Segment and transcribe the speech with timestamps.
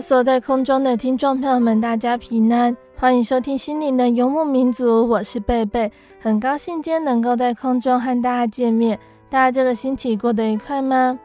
[0.00, 5.90] 所有在空中的听众朋友们，大家平安，欢迎收听心灵的游牧民族，我是贝贝，
[6.20, 8.98] 很高兴今天能够在空中和大家见面。
[9.28, 11.18] 大家这个星期过得愉快吗？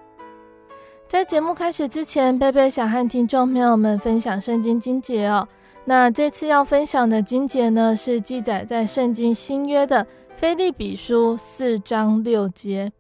[1.07, 5.47] 在节目开始之前，贝贝想和听众朋友们分享圣经经节哦。
[5.85, 12.91] 那这次要分享的经节呢，是记载在圣经新约的腓立比书四章六节。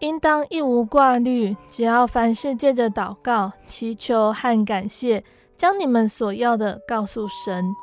[0.00, 5.24] 应当一无挂虑，只要凡事借着祷告、祈求和感谢，
[5.56, 7.74] 将你们所要的告诉神。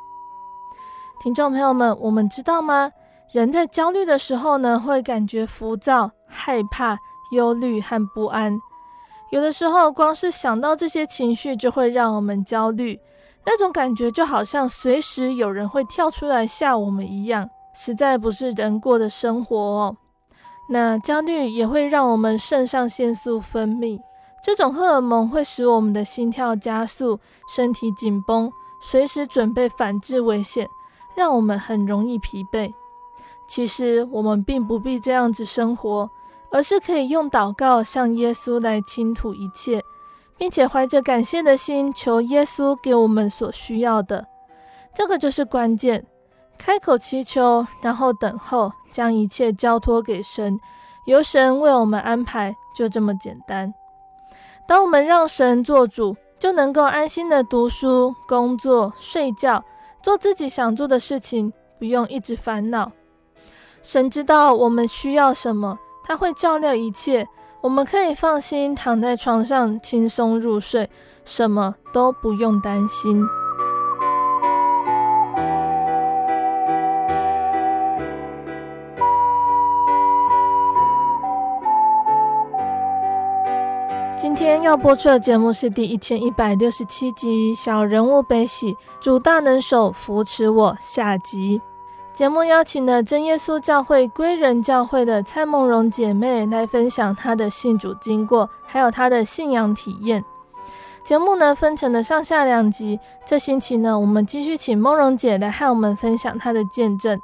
[1.20, 2.90] 听众朋友们，我们知道吗？
[3.32, 6.98] 人在焦虑的时候呢，会感觉浮躁、害怕、
[7.32, 8.58] 忧虑和不安。
[9.30, 12.98] 有的时候，光是想到这些情绪，就会让我们焦虑。
[13.44, 19.96] 那种感觉就好像随时有人会跳出来吓我们一样，实在不是人过的生活哦。
[20.68, 24.00] 那焦虑也会让我们肾上腺素分泌，
[24.42, 27.18] 这种荷尔蒙会使我们的心跳加速，
[27.54, 28.50] 身体紧绷，
[28.80, 30.68] 随时准备反制危险，
[31.14, 32.72] 让我们很容易疲惫。
[33.46, 36.10] 其实我们并不必这样子生活，
[36.50, 39.80] 而是可以用祷告向耶稣来倾吐一切，
[40.36, 44.26] 并且怀着感谢的心求耶稣给我们所需要的。
[44.92, 46.04] 这个就是关键。
[46.58, 50.58] 开口祈求，然后等候，将一切交托给神，
[51.06, 53.72] 由神为我们安排，就这么简单。
[54.66, 59.64] 当我们让神做主，就能够安心的读书、工作、睡觉，
[60.02, 62.90] 做自己想做的事情，不用一直烦恼。
[63.82, 67.26] 神知道我们需要什么，他会照料一切，
[67.60, 70.90] 我们可以放心躺在床上轻松入睡，
[71.24, 73.24] 什么都不用担心。
[84.16, 90.74] 今天要播出的节目是第一千一百六十七集《小人物悲喜》，主大能手扶持我。
[90.80, 91.60] 下集
[92.14, 100.24] 节目邀请了真耶稣教会归仁教会的蔡梦荣姐妹来分享她的信主经过，还有她的信仰体验。
[101.04, 107.20] 节目呢分成了上下两集，这星期呢我们继续请梦荣姐来和我们分享她的见证。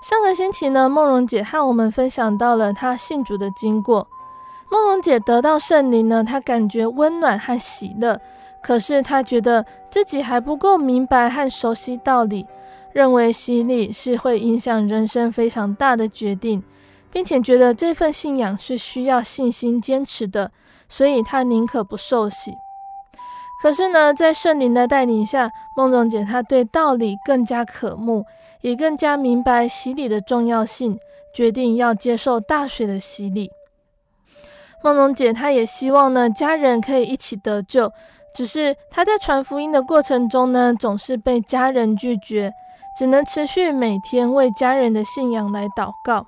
[0.00, 4.06] 上个星期呢梦荣姐和我们分享到了她信主的经过。
[4.72, 8.18] 梦荣姐得到圣灵呢，她感觉温暖和喜乐，
[8.62, 12.46] 可是她觉得自己还不够明白和熟悉道理，
[12.90, 16.62] 认为洗礼是会影响人生非常大的决定，
[17.10, 20.50] 并且觉得这份信仰是需要信心坚持的，
[20.88, 22.54] 所以她宁可不受洗。
[23.62, 28.24] 可是呢，在圣灵的带领下，梦荣姐她对道理更加渴慕，
[28.62, 30.98] 也更加明白洗礼的重要性，
[31.34, 33.50] 决定要接受大水的洗礼。
[34.82, 37.92] 梦荣姐，她也希望呢，家人可以一起得救。
[38.34, 42.52] 只是她在传福音的过程中呢，总是被家人拒绝，
[42.96, 46.24] 只能持续每天为家人的信仰来祷告。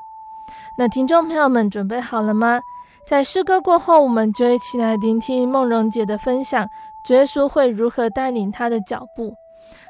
[0.79, 2.61] 那听众朋友们准备好了吗？
[3.07, 6.69] 在诗歌过后，我们就一起来聆听梦荣姐的分享，
[7.05, 9.35] 主耶稣会如何带领她的脚步。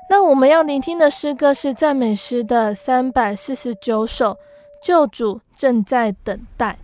[0.08, 4.37] 那我们要聆听的诗歌是赞美诗的三百四十九首，
[4.82, 6.78] 救主正在等待。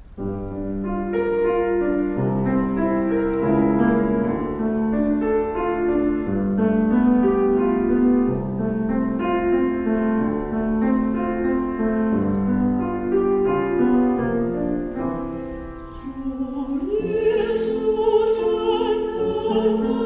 [19.62, 19.99] Oh.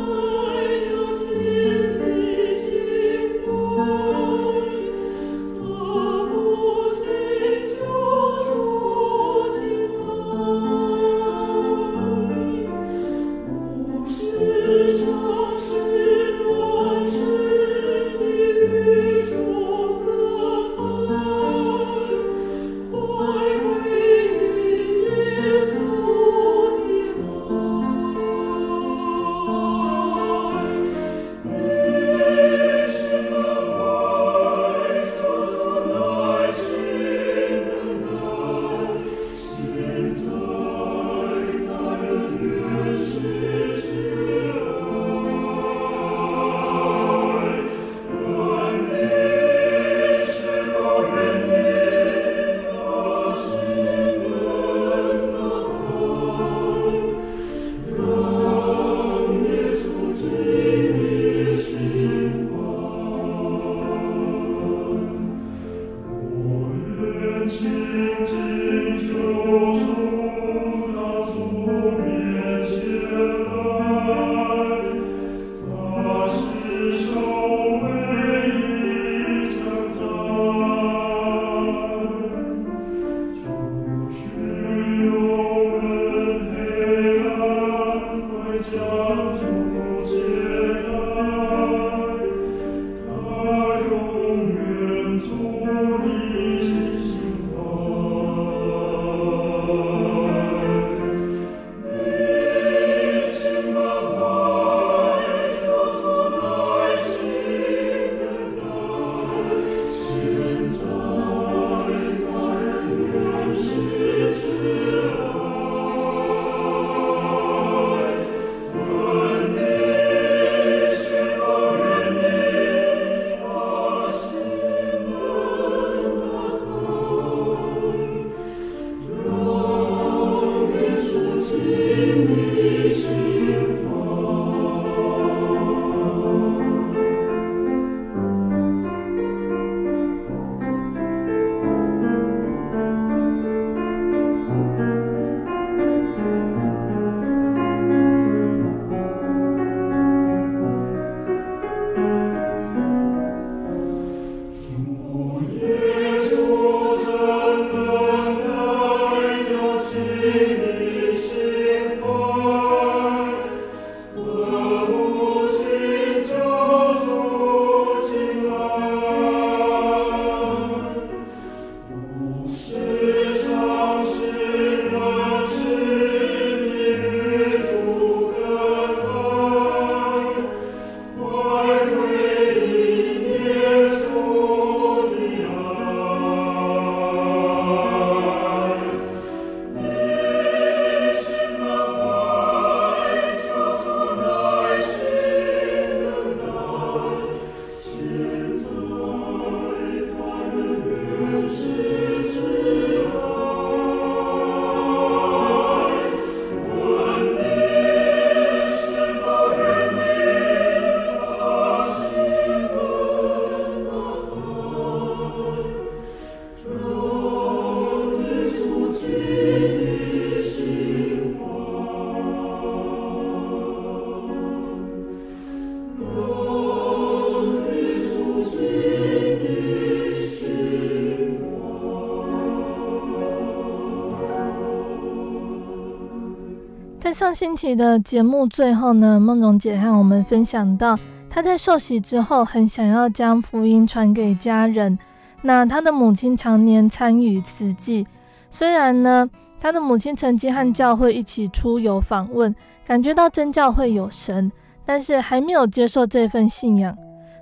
[237.34, 240.96] 上星期的节目最后呢，梦蓉姐和我们分享到，
[241.28, 244.96] 她在受洗之后，很想要将福音传给家人。
[245.42, 248.06] 那她的母亲常年参与慈济，
[248.50, 249.28] 虽然呢，
[249.60, 252.54] 她的母亲曾经和教会一起出游访问，
[252.86, 254.52] 感觉到真教会有神，
[254.84, 256.96] 但是还没有接受这份信仰。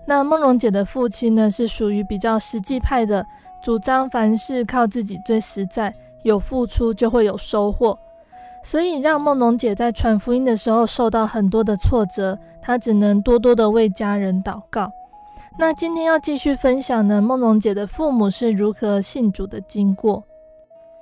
[0.07, 3.23] 那梦蓉姐的父亲呢，是属于比较实际派的，
[3.63, 7.99] 主张凡事靠自己最实在，有付出就会有收获。
[8.63, 14.91] 所以让梦龙姐在传福音的时候受到很多的挫折，她只能多多的为家人祷告。
[15.59, 20.25] 那今天要继续分享呢，梦龙姐的父母是如何信主的经过。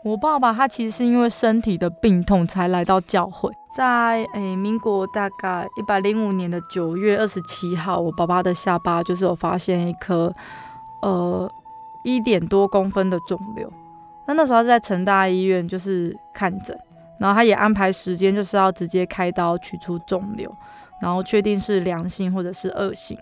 [0.03, 10.35] 我爸爸他其实是因为身体的病痛才来到教会，在诶民国大概一百零五年的九月二十七号，我爸爸的下巴就是有发现一颗
[11.03, 11.49] 呃
[12.03, 13.71] 一点多公分的肿瘤。
[14.27, 16.75] 那那时候是在成大医院就是看诊，
[17.21, 20.51] 然后他也安排时间就是要直接开刀取出肿瘤，
[21.01, 23.17] 然后确定是良性或者是恶性。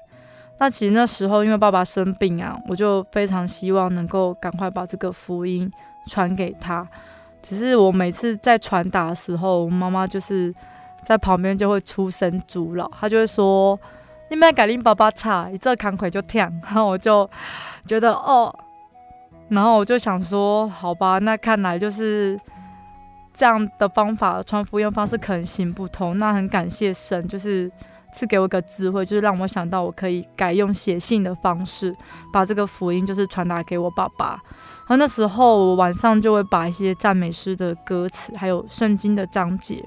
[0.60, 5.70] 那其实那时候因为爸爸生病啊，我就非常希望能够赶快把这个福音
[6.06, 6.86] 传给他。
[7.42, 10.52] 只是我每次在传达的时候，我妈妈就是
[11.02, 13.78] 在旁边就会出声阻扰，她就会说
[14.30, 17.28] ：“你们改令爸爸差，一这扛腿就跳。”然后我就
[17.86, 18.52] 觉得哦，
[19.50, 22.38] 然后我就想说：“好吧，那看来就是
[23.32, 27.70] 这样的方法传福音方式可能行不通。”那很感谢神，就是。
[28.11, 31.94] 赐给我一个智慧，就是让我想到我可以改用写信的方式，
[32.32, 34.42] 把这个福音就是传达给我爸爸。
[34.87, 39.85] 而那时候我晚上就会把一些赞美诗的歌词，还有圣经的章节，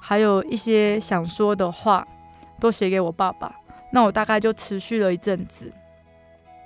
[0.00, 2.06] 还有一些想说的话，
[2.60, 3.50] 都写给我爸爸。
[3.90, 5.72] 那我大概就持续了一阵子。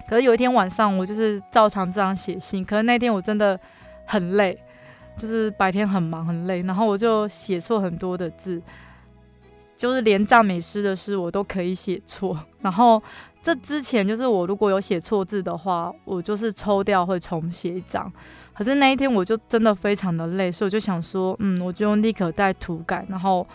[0.08, 2.64] 可是有一天晚上，我就是照常这样写信。
[2.64, 3.58] 可是那天我真的
[4.04, 4.61] 很累，
[5.18, 8.62] 就是白天很忙很累，然后我就写错很多的字。
[9.76, 13.00] 就是连赞美诗的诗我都可以写错，然后
[13.40, 18.12] 这之前就是我如果有写错字的话，我就是抽掉会重写一张。
[18.52, 23.46] 可是那一天我就真的非常的累，所以我就想说，嗯，我就用立可带涂改，然后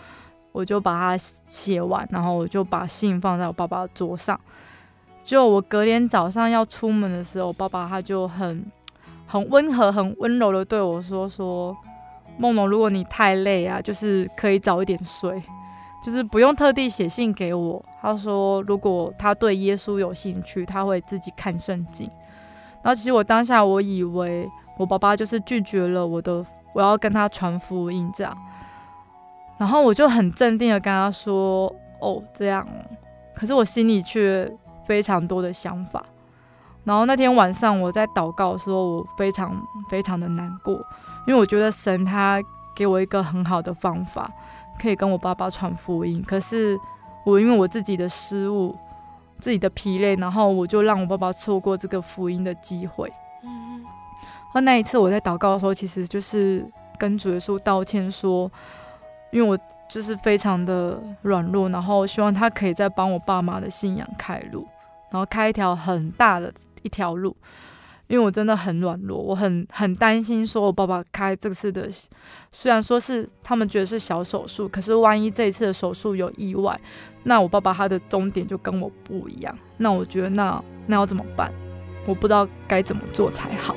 [0.50, 1.16] 我就把它
[1.46, 4.40] 写完，然后我就把信放在我爸爸的桌上。
[5.26, 8.64] 就我隔天早上要出门的时候，我爸爸他就很
[9.26, 11.76] 很温和、很温柔的对我说：“说
[12.38, 15.42] 梦梦，如果你太累啊，就是可以早一点睡。”
[16.04, 17.82] 就是不用特地写信给我。
[18.02, 22.06] 他说，如果他对耶稣有兴趣，他会自己看圣经。
[22.82, 28.36] 然后其实我当下我以为我爸爸就是拒绝了我的，我要跟他传福音这样。
[29.56, 32.68] 然后我就很镇定的跟他说：“哦，这样。”
[33.34, 34.46] 可是我心里却
[34.84, 36.04] 非常多的想法。
[36.84, 39.54] 然后那天晚上我在祷告的时候，我非常
[39.88, 40.74] 非常的难过，
[41.26, 42.42] 因为我觉得神他
[42.74, 44.30] 给我一个很好的方法。
[44.76, 46.76] 可以跟我爸爸传福音，可是
[47.24, 48.76] 我因为我自己的失误、
[49.38, 53.08] 自己的疲累，然后我就让我爸爸错过这个福音的机会。
[53.44, 53.84] 嗯，
[54.52, 58.50] 嗯那一次我在祷告的时候，其实就是跟主耶稣道歉说，
[59.30, 59.56] 因为我
[59.88, 64.66] 就是非常的软弱，然后希望他可以再帮我爸妈的信仰开路，
[65.08, 66.52] 然后开一条很大的
[66.84, 67.36] 一条路。
[68.06, 71.88] 因为我真的很软弱，我很很担心，说我爸爸开这次的，
[72.52, 76.78] 虽然说是他们觉得是小手术，可是万一这一次的手术有意外，
[77.22, 81.50] 那我爸爸他的终点就跟我不一样，那我觉得那那要怎么办？
[82.06, 83.74] 我不知道该怎么做才好。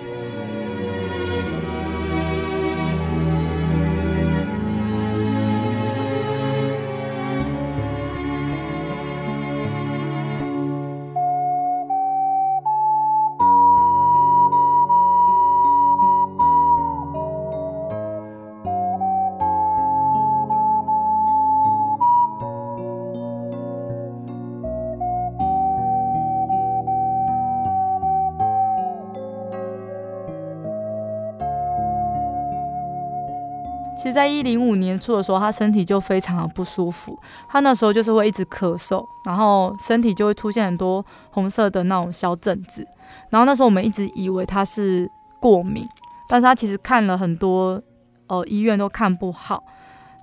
[34.17, 37.15] 在一零五年初的时候，他身体就非常的不舒服。
[37.47, 42.83] 他那时候就是会一直咳嗽，然后身体就会出现很多红色的那种小疹子。
[43.29, 45.07] 然后那时候我们一直以为他是
[45.39, 45.87] 过敏，
[46.27, 47.79] 但是他其实看了很多
[48.25, 49.63] 呃医院都看不好。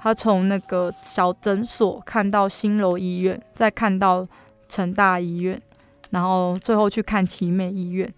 [0.01, 4.27] 他从那个小诊所看到新楼医院，再看到
[4.69, 5.63] 成大医院，
[6.11, 8.13] 然后最后去看奇美医院，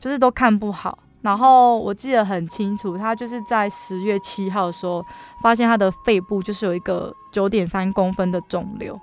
[0.00, 0.98] 就是都看不好。
[1.22, 5.04] 然后我记得很清楚，他就是在十月七号的时候，
[5.42, 8.98] 发现他的肺部就是有一个九点三公分的肿瘤。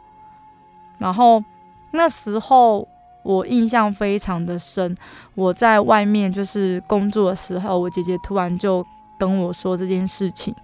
[0.97, 1.43] 然后
[1.91, 2.87] 那时候
[3.21, 4.97] 我印象非常的深，
[5.35, 8.83] 我在外面就是工作的时候，我姐姐突然就
[9.19, 10.55] 跟我说这件事情，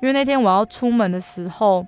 [0.00, 1.86] 因为那天我要出门的时候，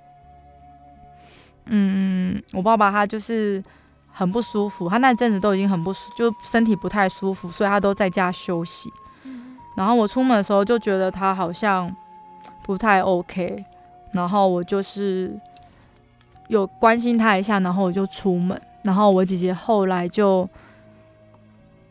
[1.65, 3.63] 嗯，我爸爸他就是。
[4.13, 8.91] 很不舒服，他那阵子都已经很不舒，就身体不太舒服，所以他都在家休息。
[9.75, 11.89] 然后我出门的时候就觉得他好像
[12.63, 13.63] 不太 OK，
[14.11, 15.33] 然后我就是
[16.49, 18.61] 有关心他一下，然后我就出门。
[18.83, 20.47] 然后我姐姐后来就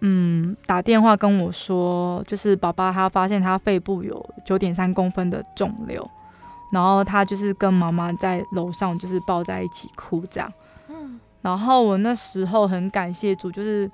[0.00, 6.08] 嗯打电话跟我说，就是爸爸他发现他肺部有九点三公分的肿瘤，
[6.70, 10.52] 然后他就是跟妈妈在楼上就是抱在一起哭这样。
[11.42, 13.90] 然后我那时候很感谢主，就是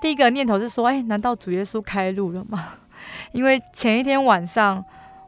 [0.00, 2.68] 第一个念头是说，哎，难道主耶稣开路了吗？
[3.32, 4.84] 因为前一天晚上，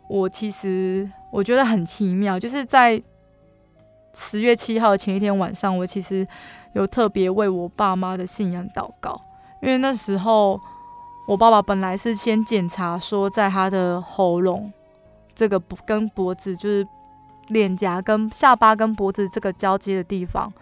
[0.09, 3.03] 我其实我觉得很奇妙，就是在
[4.15, 6.27] 十月七号前一天晚上，我其实
[6.75, 9.21] 有特别为我爸妈的信仰祷告，
[9.63, 10.61] 因为那时候
[11.27, 14.73] 我爸爸本来是先检查说，在他的喉咙
[15.35, 16.87] 这个跟脖子，就是
[17.49, 20.53] 脸颊跟下巴跟脖子这个交接的地方，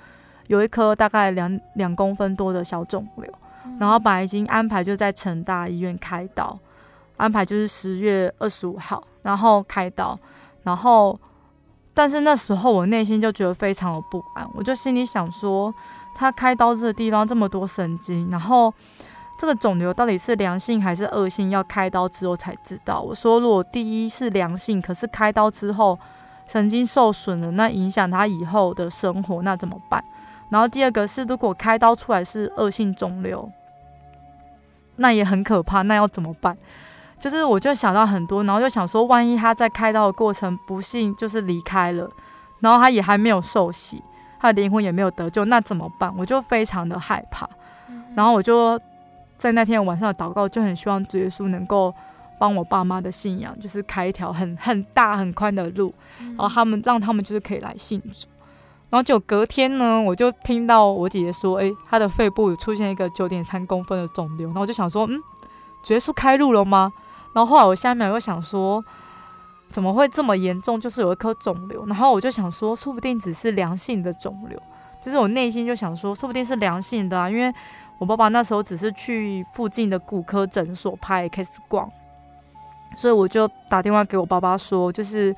[0.50, 3.32] 有一颗大概两两公分多的小肿瘤。
[3.78, 6.58] 然后本来已经安排就在成大医院开刀，
[7.16, 10.18] 安排就是十月二十五号，然后开刀，
[10.64, 11.18] 然后
[11.94, 15.72] 但是那时候我内心就觉得非常的不安，我就心里想说，
[16.16, 18.74] 他开刀这个地方这么多神经，然后
[19.38, 23.00] 这个肿瘤到底是良性还是恶性，要开刀之后才知道。
[23.00, 25.98] 我说如果第一是良性，可是开刀之后
[26.46, 30.04] 神经受损了，那影响他以后的生活，那怎么办？
[30.50, 33.50] 然后第二个是如果开刀出来是恶性肿瘤。
[34.96, 36.54] 那也很可怕，那要怎么办？
[37.18, 42.10] 就是我就想到很多，然后就想说，万一他在开刀的过程不幸就是离开了，
[42.60, 44.02] 然后他也还没有受洗，
[44.38, 46.14] 他的灵魂也没有得救，那怎么办？
[46.18, 47.48] 我就非常的害怕。
[48.14, 48.78] 然后我就
[49.38, 51.94] 在那天晚上的祷告，就很希望主耶稣能够
[52.38, 58.26] 帮我爸妈的信仰，就是开一条很很大很宽的路，然后他们让他们就是可以来信主。
[58.90, 64.48] 然后就隔天呢，我就听到我姐姐说，诶，她的肺部出现一个九点三公分的肿瘤。
[64.48, 65.22] 然后我就想说，嗯，
[65.84, 66.92] 主耶稣开路了吗？
[67.32, 68.84] 然后后来我下一秒又想说，
[69.68, 70.80] 怎么会这么严重？
[70.80, 71.86] 就是有一颗肿瘤。
[71.86, 74.60] 然后我就想说，说不定只是良性的肿瘤。
[75.00, 77.54] 就是我内心就想说，说不定是良性的啊，因为
[77.98, 81.88] 我爸爸那时候只是去附近的骨科诊所拍 X 光，
[82.96, 85.34] 所以我就打电话给我爸爸说，就是，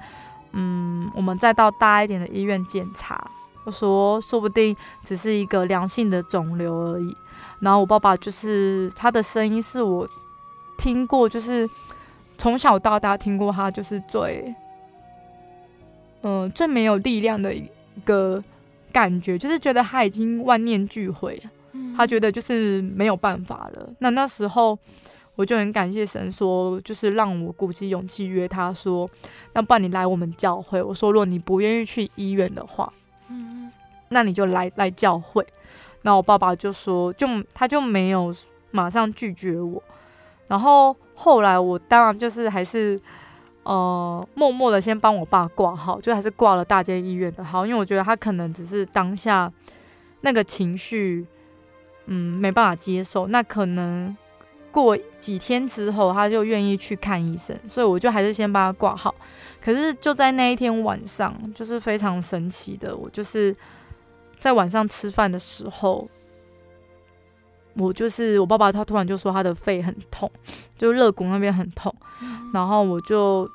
[0.52, 3.23] 嗯，我们再到大一点的医院检查。
[3.64, 7.16] 我说，说不定只是一个良性的肿瘤而已。
[7.61, 10.09] 然后我爸爸就是他的声音是我
[10.76, 11.69] 听过，就是
[12.37, 14.52] 从小到大听过他就是最，
[16.23, 17.65] 嗯、呃，最没有力量的一
[18.04, 18.43] 个
[18.93, 21.41] 感觉，就是觉得他已经万念俱灰，
[21.97, 23.89] 他觉得就是没有办法了。
[24.00, 24.76] 那那时候
[25.36, 29.08] 我就很感谢神，说就是让我鼓起勇气约他说，
[29.52, 30.82] 那不然你来我们教会。
[30.82, 32.93] 我说，如果你不愿意去医院的话。
[34.12, 35.44] 那你就来来教会，
[36.02, 38.34] 那我爸爸就说，就他就没有
[38.70, 39.82] 马上拒绝我，
[40.46, 43.00] 然后后来我当然就是还是
[43.62, 49.50] 呃默默的先帮我爸挂号，就还是挂了大间医院的号，因为我觉得他可能只是当下
[50.20, 51.26] 那个情绪，
[52.06, 54.16] 嗯，没办法接受，那可能
[54.70, 59.14] 过几天之后他就愿意去看医生，所以我就还是先帮他挂号。
[59.60, 63.54] 可是就在那一天晚上，就是非常神奇的，我就是。
[64.43, 66.09] 在晚上吃饭的时候，
[67.76, 70.28] 我就是我爸爸，他突然就说他的肺很痛，
[70.76, 71.95] 就肋骨那边很痛，
[72.52, 73.49] 然后我就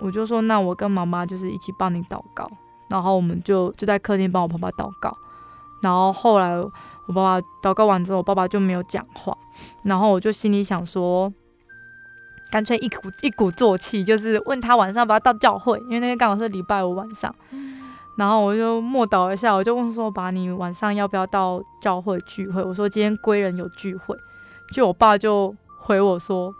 [0.00, 2.44] 我就说，那我跟妈妈就是一起帮你祷告，
[2.90, 5.16] 然后我们就就在客厅帮我爸爸祷告，
[5.80, 9.32] 然后后来我爸爸祷告完之后，我爸爸就没有讲话，
[9.84, 11.32] 然后我就心里想说，
[12.50, 17.32] 干脆一鼓一鼓作气，就是问他晚上要不要到教会，因为那天刚好是礼拜五晚上。
[18.16, 24.16] 然后我就默祷一下，我就问说：“爸，你晚上要不要到教会聚会？”我说：“今天归人有聚会。”
[24.72, 26.54] 就我爸就回我说：“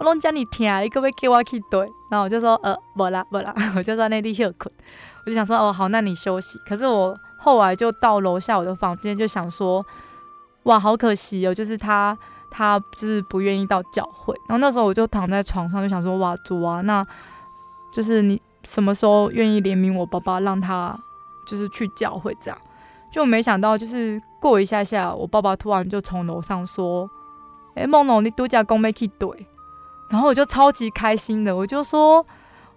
[0.00, 1.80] 我拢叫你听，你可不可以给我去对？”
[2.10, 4.72] 然后我就说：“呃，不啦不啦。” 我就在那里休困。
[5.24, 9.84] 我就想说：“哦，好，那你休息。”可是我后来就到楼下我的房间，就想说
[10.64, 12.16] ：“哇，好可惜哦，就是他
[12.50, 17.06] 他就是不愿意到教会。”然后那时候我就躺在床上，就想说：“哇，主啊，那
[17.92, 20.98] 就是你。”什么时候愿意怜悯我爸爸，让他
[21.46, 22.58] 就是去教会这样？
[23.10, 27.10] 就没想到，就是过一下下，我爸爸突然就从楼上说
[27.76, 29.28] ：“哎、欸，梦龙，你度假公没去对。”
[30.08, 32.24] 然后我就超级开心的，我就说，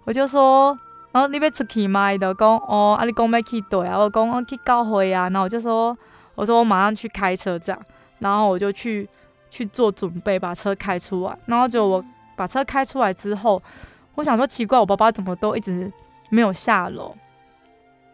[0.04, 0.78] 我就说，
[1.12, 2.10] 然后你要出去吗？
[2.18, 3.98] 的讲哦，啊你公没去对啊？
[3.98, 5.30] 我讲我去教会啊。
[5.30, 5.96] 然后我就说，
[6.34, 7.80] 我说我马上去开车这样，
[8.18, 9.08] 然后我就去
[9.48, 11.38] 去做准备，把车开出来。
[11.46, 12.04] 然后就我
[12.36, 13.62] 把车开出来之后。
[14.16, 15.92] 我想说奇怪，我爸爸怎么都一直
[16.30, 17.14] 没有下楼？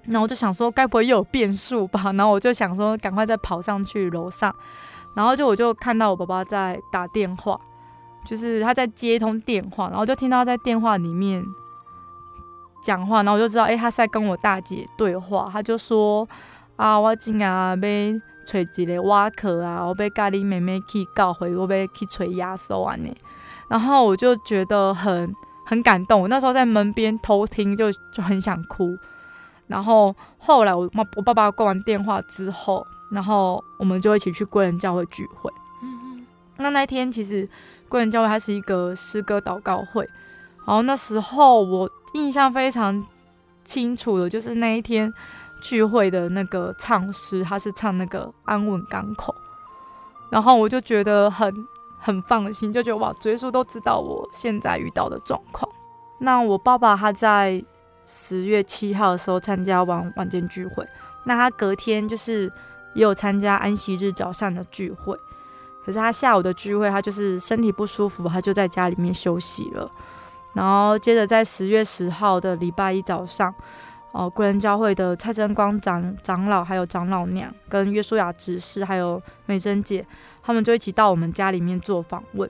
[0.04, 2.10] 然后我就想说，该不会又有变数吧？
[2.14, 4.52] 然后我就想说，赶快再跑上去楼上。
[5.14, 7.56] 然后就我就看到我爸爸在打电话，
[8.26, 11.44] 就是他在接一通电话，然后就听到他在电话里面
[12.82, 15.48] 讲话，然后我就知道，哎，他在跟我大姐对话。
[15.52, 16.28] 他就说
[16.74, 18.12] ：“啊，我今啊被
[18.44, 23.14] 找一个瓦克啊，我被咖喱妹妹去告回，我被去找耶稣啊呢。”
[23.68, 25.32] 然后我就觉得很。
[25.64, 28.96] 很感动，我那时候在门边偷听就，就就很想哭。
[29.68, 35.50] 然后后来我妈我爸爸挂完电话之后，然后我们就一起去贵人教会聚会。
[35.82, 36.26] 嗯嗯。
[36.58, 37.48] 那那天其实
[37.88, 40.04] 贵人教会它是一个诗歌祷告会，
[40.66, 43.02] 然后那时候我印象非常
[43.64, 45.12] 清楚的，就是那一天
[45.62, 49.34] 聚会的那个唱诗，他是唱那个安稳港口，
[50.28, 51.54] 然后我就觉得很
[52.02, 55.70] 很放心，就觉得哇，主耶稣都知道我现在遇到的状况。
[56.18, 57.64] 那我爸爸他在
[58.04, 60.84] 十月七号的时候参加完晚间聚会，
[61.24, 62.52] 那他隔天就是
[62.94, 65.16] 也有参加安息日早上的聚会，
[65.84, 69.90] 可是他下午的聚会他就是身体不舒服，他就在家里面休息了。
[70.54, 73.54] 然后接着在十月十号的礼拜一早上，
[74.12, 80.06] 哦，贵人教会的蔡真光长长老还有长老娘跟约书亚执事还有美珍姐，
[80.42, 82.48] 他们就一起到我们家里面做访问，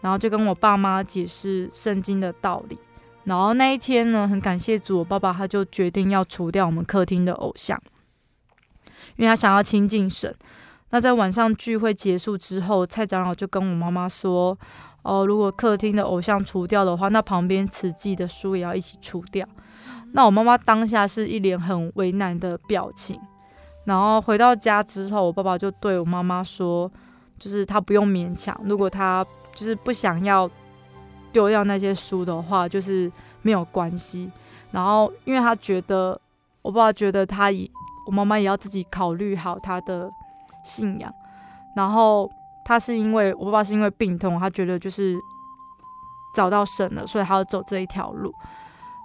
[0.00, 2.78] 然后就跟我爸妈解释圣经的道理。
[3.24, 7.80] 然后那一天呢，很感谢主，我爸爸他就决定要除掉我们客厅的偶像，
[9.16, 10.34] 因为他想要亲近神。
[10.90, 14.58] 那在晚上聚会结束之后，蔡长老就跟我妈妈说
[15.02, 19.48] ：“哦，如果客厅的偶像除掉的话，那旁边慈济的书也要一起除掉。”
[20.12, 23.18] 那我妈妈当下是一脸很为难的表情。
[23.84, 26.90] 然后回到家之后，我爸爸就对我妈妈说
[27.42, 30.48] ：“就是他不用勉强，如果他就是不想要。”
[31.32, 34.30] 丢掉那些书的话，就是没有关系。
[34.70, 36.20] 然后，因为他觉得，
[36.60, 37.66] 我爸爸觉得他也，
[38.06, 40.10] 我妈妈也要自己考虑好他的
[40.62, 41.10] 信仰。
[41.74, 42.28] 然后，
[42.66, 45.16] 他是因为我爸爸是因为病痛，他觉得就是
[46.34, 48.30] 找到神了，所以他要走这一条路。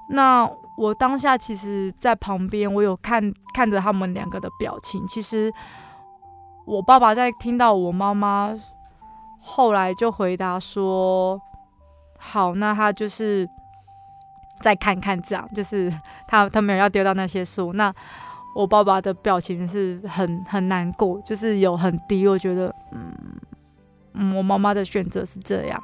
[0.10, 0.46] 那
[0.78, 3.24] 我当下其实，在旁边，我有看
[3.54, 5.08] 看着他们两个的表情。
[5.08, 5.50] 其实，
[6.68, 8.54] 我爸爸在听到我妈妈
[9.40, 11.42] 后来就回答说。
[12.20, 13.48] 好，那他就是
[14.60, 15.88] 再看看，这样就是
[16.28, 17.74] 他他没有要丢掉那些书。
[17.74, 17.94] 那
[18.56, 22.28] 我爸爸的表情是很很难过，就是有很低。
[22.28, 23.14] 我觉得，嗯
[24.16, 25.80] 嗯，我妈妈的选择是这样。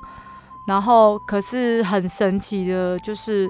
[0.68, 3.48] 然后，可是很神奇的，就是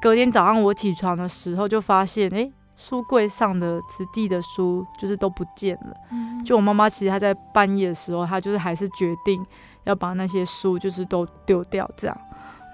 [0.00, 5.94] 隔天早上我起床的时候，就发现，哎，书柜上的慈济的书就是都不见了。
[6.12, 6.42] 嗯。
[6.42, 9.44] 就我妈妈其实她在半夜的时候，她就是还是决定。
[9.84, 12.20] 要把那些书就是都丢掉，这样，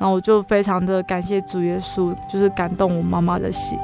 [0.01, 3.79] 然后我就非常的感谢主耶稣，就是感动我妈妈的心。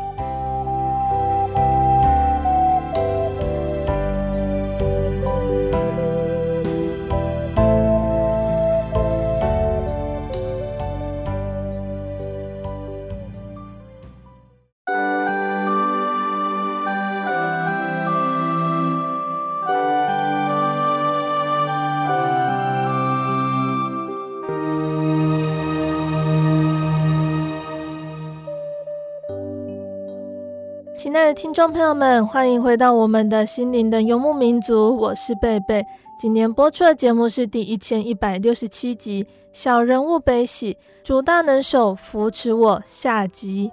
[31.35, 35.87] 听众朋友们，欢迎回到我们的心灵的游牧民族，我是贝贝。
[36.19, 42.83] 今天播出的节目是第一千一百六十七集《小人物悲喜》，主大能手扶持我。
[42.85, 43.71] 下集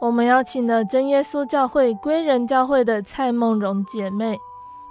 [0.00, 4.38] 我们邀请了真耶稣教会归人教会的蔡梦荣姐妹。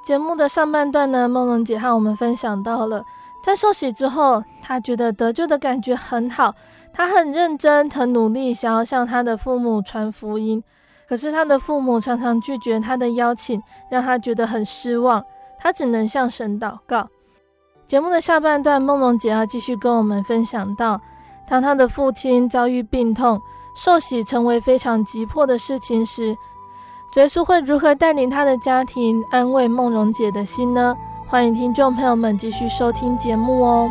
[0.03, 3.03] 节目的上半段呢，梦荣姐和我们分享到了，
[3.43, 6.55] 在受洗之后，她觉得得救的感觉很好，
[6.91, 10.63] 她很认真、很努力，想要向她的父母传福音。
[11.07, 15.23] 可是他的父母常常拒绝他的邀请，让他觉得很失望。
[15.59, 17.07] 他只能向神祷告。
[17.85, 20.99] 节目的下半段，梦龙姐要继续跟我们分享到，
[21.47, 23.39] 当他的父亲遭遇病痛，
[23.75, 26.35] 受洗成为非常急迫的事情时，
[27.15, 30.95] 耶稣会如何带领他的家庭，安慰梦龙姐的心呢？
[31.25, 33.89] 欢迎听众朋友们继续收听节目哦。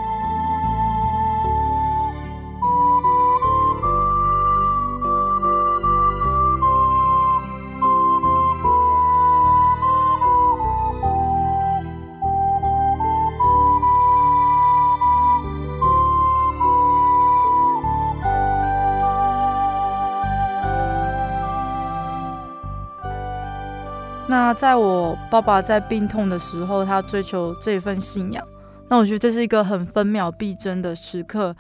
[24.56, 28.42] 在我爸爸在病痛的时候，他追求这份信仰，
[28.88, 31.54] 那我觉得这是一个很分秒必争的时刻，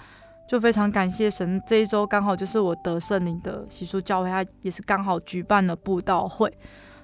[0.48, 1.62] 就非常感谢神。
[1.66, 6.50] 这一周刚好就是我得圣灵的喜书教会，他也是刚好举办了布道会。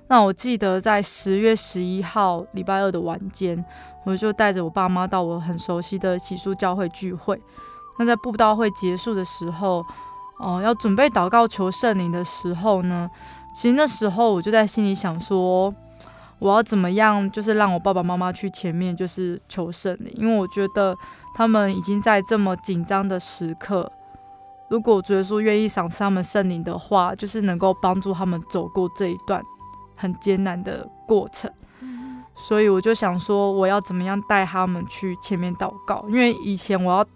[0.09, 3.63] 那我记得在十月十一号礼拜二的晚间，
[4.05, 7.41] 我就带着我爸妈到我很熟悉的喜书教会聚会。
[7.99, 9.85] 那在布道会结束的时候，
[10.39, 13.09] 哦、呃，要准备祷告求圣灵的时候呢，
[13.53, 15.73] 其实那时候我就在心里想说，
[16.39, 20.97] 我要怎么样，就是让我爸爸妈妈去前面，就是求圣灵，因为我觉得
[21.35, 23.91] 他们已经在这么紧张的时刻，
[24.69, 29.43] 如果我觉得说愿意赏赐他们圣灵的话，就是能够帮助他们走过这一段
[29.95, 31.51] 很艰难的过程。
[32.35, 37.07] 所以我就想说，我要怎么样带他们去前面祷告，因为以前我要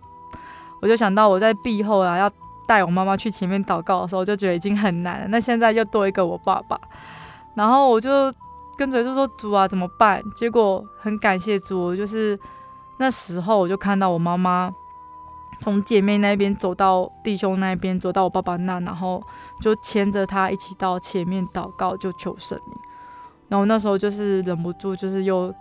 [0.80, 2.30] 我就想到我在毕后啊，要
[2.66, 5.28] 带我妈妈去前面祷告的时候，就觉得已经很难了。
[5.28, 6.78] 那现在又多一个我爸爸，
[7.54, 8.32] 然后我就
[8.76, 10.22] 跟着就说主啊，怎么办？
[10.34, 12.38] 结果很感谢主，就是
[12.98, 14.70] 那时候我就看到我妈妈
[15.62, 19.22] 从姐妹那边走到弟兄那边，走到我爸爸那，然后
[19.60, 22.76] 就牵着他一起到前面祷告，就求圣灵。
[23.48, 25.54] 然后那时候就是忍不住，就是又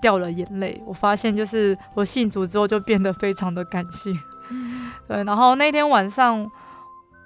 [0.00, 0.80] 掉了眼泪。
[0.86, 4.16] 我发现就是我信主之后就变得非常的感性。
[5.08, 6.50] 对，然后那天晚上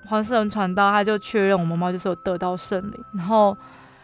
[0.06, 3.56] 黄世仁传道，他就确认我妈妈就是有得到圣灵，然后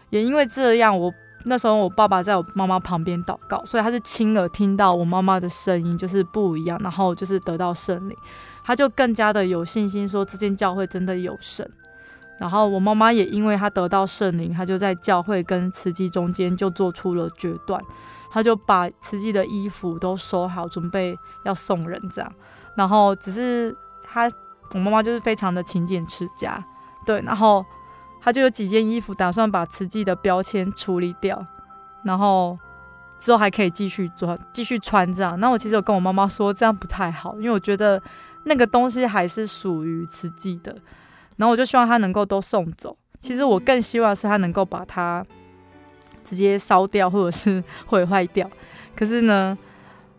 [0.09, 1.13] 也因为这样，我
[1.45, 8.17] 那时候我爸爸在我妈妈旁边祷告，所以他是亲耳听到我妈妈的声音，就是不一样，然后就是得到圣灵，
[8.63, 11.69] 他就更加的有信心说这间教会真的有神。
[12.37, 17.81] 然后我妈妈也因为她得到圣灵，她就在教会跟慈济中间就做出了决断，
[18.29, 22.29] 她就把慈济的衣服都收好，准备要送人这样。
[22.75, 24.29] 然后只是她，
[24.73, 26.63] 我妈妈就是非常的勤俭持家，
[27.05, 27.65] 对，然后
[28.21, 31.45] 她就有几件衣服打算把慈济的标签处理掉，
[32.03, 32.57] 然后
[33.17, 35.39] 之后还可以继续穿，继续穿这样。
[35.39, 38.01] 那我其实有跟我妈妈说这样不太好，因为我觉得
[38.43, 40.75] 那个东西还是属于慈济的。
[41.37, 42.97] 然后我就希望他能够都送走。
[43.19, 45.25] 其实我更希望是他能够把它
[46.23, 48.49] 直接烧掉，或者是毁坏掉。
[48.95, 49.57] 可是呢，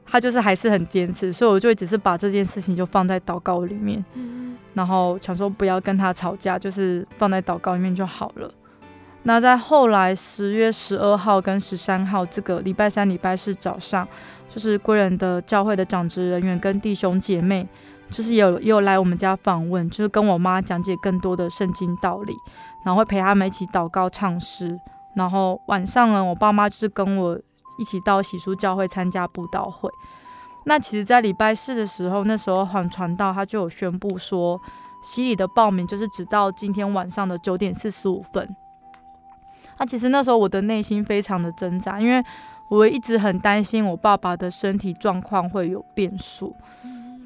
[0.06, 4.04] 他就是还是很坚持，所以我就只是把这件事情就放在祷告里面，
[4.74, 8.50] 然后想说不要跟他吵架，就是放在祷告里面就好了。
[9.24, 14.06] 那在后来十月十二号跟十三号这个礼拜三、礼拜四早上，
[14.48, 17.68] 就是贵人的教会的长职人员跟弟兄姐妹。
[18.08, 22.32] 就是有有来我们家访问，就是跟我妈讲解更多的圣经道理，
[22.84, 24.78] 然后会陪他们一起祷告唱诗，
[25.16, 27.36] 然后晚上呢，我爸妈就是跟我
[27.78, 29.90] 一起到洗漱教会参加布道会。
[30.64, 34.60] 那其实，在礼拜四的时候，那时候黄传道他就有宣布说，
[35.02, 38.56] 洗礼的报名就是直到今天晚上的九点四十五分。
[39.78, 42.24] 那其实那时候我的内心非常的挣扎，因为
[42.68, 46.56] 我一直很担心我爸爸的身体状况会有变数。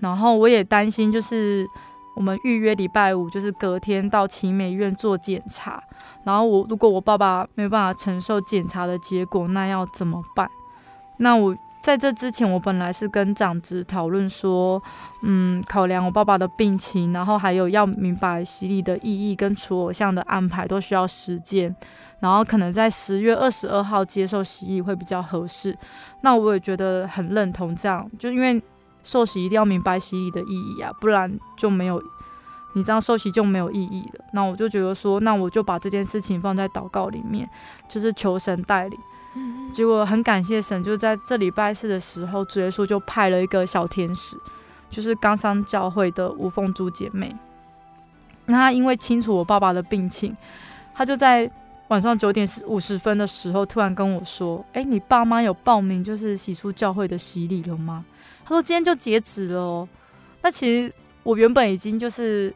[0.01, 1.67] 然后我也担心，就是
[2.15, 5.83] 我们预约礼拜五，就是隔天到奇美医院做检查。
[6.25, 10.49] 然后我如果我爸爸没有办法承受检查的结果，那要怎么办？
[11.19, 14.83] 那我在这之前，我本来是跟长职讨论说，
[15.23, 21.75] 嗯，考量我爸爸的病情，然后还有要明白洗礼的意义跟除偶像的安排都需要时间。
[22.19, 25.75] 然后可能在十月二十二号接受洗礼会比较合适。
[26.21, 28.61] 那我也觉得很认同这样，就因为。
[29.03, 32.03] 受洗一定要明白洗礼的意义啊，不然就没有，
[32.75, 34.25] 你这样受洗就没有意义了。
[34.33, 37.49] 那我就觉得说，那我就把这件事情放在祷告里面，
[37.89, 38.99] 就是求神带领。
[39.73, 44.37] 结果很感谢神，就在这礼拜四的时候，主耶稣就派了一个小天使，
[44.91, 47.35] 就是刚上教会的吴凤珠姐妹。
[48.47, 50.37] 那她因为清楚我爸爸的病情，
[50.93, 51.49] 她就在
[51.87, 58.05] 晚上九点五十分的时候，突然跟我说：“哎，你爸妈有报名就是洗出教会的洗礼了吗？”
[58.51, 59.89] 他说今天就截止了哦，
[60.43, 62.53] 那其实我原本已经就是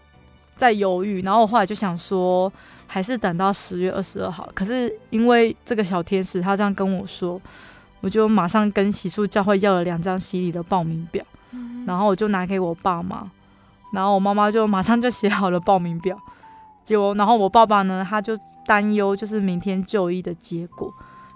[0.57, 2.53] 在犹豫，然后我后来就想说，
[2.89, 4.49] 还是等到十月二十二号。
[4.53, 7.41] 可是因为这个小天使他这样跟我说，
[8.01, 11.25] 我就马上跟洗漱教会要了两张洗礼的报名表，
[11.87, 13.31] 然后我就拿给我爸妈，
[13.93, 16.19] 然后我妈妈就马上就写好了报名表。
[16.83, 20.93] 结果，然后我爸爸呢，他就担忧就是明天就医的结果。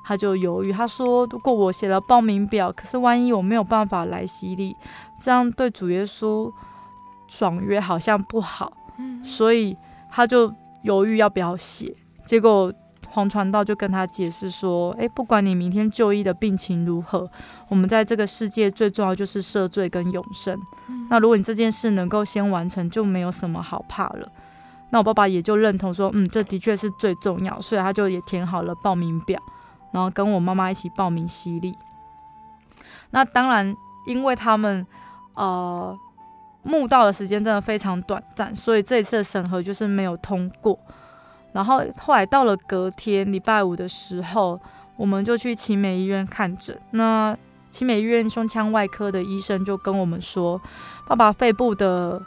[0.08, 4.74] 他就犹豫，他说：“如果我写了报名表，可是万一我没有办法来洗礼，
[5.20, 6.50] 这样对主耶稣
[7.28, 8.72] 爽约好像不好。”
[9.22, 9.76] 所以
[10.10, 11.94] 他就犹豫要不要写。
[12.24, 12.72] 结果
[13.10, 17.30] 黄传道就跟他解释说：“诶，不管你明天就医的病情如何，
[17.68, 20.58] 我们在这个世界最重要就是赦罪跟永生。
[21.10, 24.26] 那如果你这件事能够先完成，就没有什么好怕了。”
[24.88, 29.38] 那我爸爸也就认同说：“嗯，这的确是最重要。”所以他就也填好了报名表。
[29.92, 31.76] 然后跟我妈妈一起报名洗礼。
[33.10, 33.74] 那当然，
[34.06, 34.86] 因为他们
[35.34, 35.96] 呃
[36.62, 40.78] 慕道的时间真的非常短暂，所以这一次的审核就是没有通过。
[41.52, 44.60] 然后后来到了隔天礼拜五的时候，
[44.96, 46.78] 我们就去奇美医院看诊。
[46.90, 47.36] 那
[47.70, 50.60] 奇美医院胸腔外科的医生就跟我们说，
[51.06, 52.22] 爸爸肺部的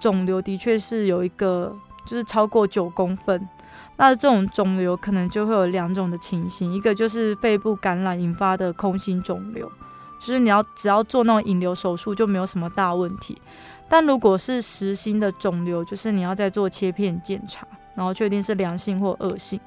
[0.00, 1.74] 肿瘤的确是有一个，
[2.04, 3.48] 就是超过九公分。
[3.96, 9.70] 那这种肿瘤可能就会有两种的情形，一个就是肺部感染引发的空心肿瘤，
[10.18, 13.40] 就是你要只要做那种引流手术就没有什么大问题。
[13.88, 19.60] 但如果是实心的肿瘤，就是你要再做切片检查，然后确定是良性或恶性，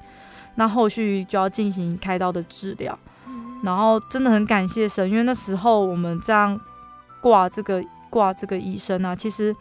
[0.56, 2.98] 那后续就要进行开刀的治疗。
[3.62, 6.60] 然后真的很感谢神，因为那时候我们这样
[7.20, 9.54] 挂这个挂这个医生啊，其实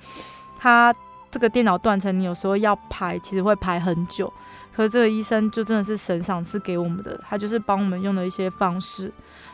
[0.58, 0.93] 他
[1.32, 4.32] 这个电脑断层，你有时候要排，其实会排很久。
[4.77, 9.11] 可是这个医生就真的是神赏赐给我们的，他就是帮我们用了一些方式，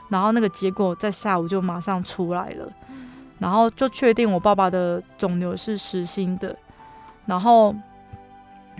[0.09, 2.69] 然后那个结果在下午就马上出来了，
[3.39, 6.53] 然后就确定我爸爸的肿瘤是实心的，
[7.25, 7.73] 然后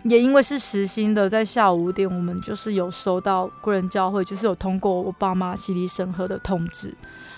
[0.03, 6.93] 也因为是实心的，在下午五点我们就是有收到贵人教会，就是有通过我爸妈洗礼审核的通知，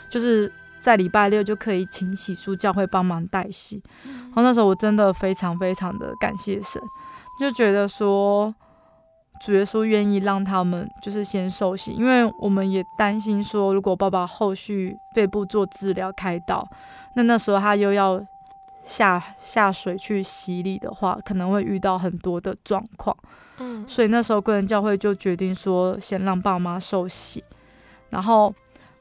[0.10, 6.82] 就是在礼拜六就可以请洗漱教会帮忙代洗，然后那时候我真的非常非常的感谢神，
[7.40, 8.52] 就觉得说。
[9.46, 16.68] 主耶稣愿意让他们就是先受洗，因为我们也担心说，如果爸爸后续肺部做治疗开刀，
[17.14, 18.20] 那那时候他又要
[18.82, 23.16] 下下水去洗礼的话，可能会遇到很多的状况。
[23.60, 27.44] 嗯，所以那时候贵人教会就决定说，先让爸妈受洗。
[28.10, 28.52] 然后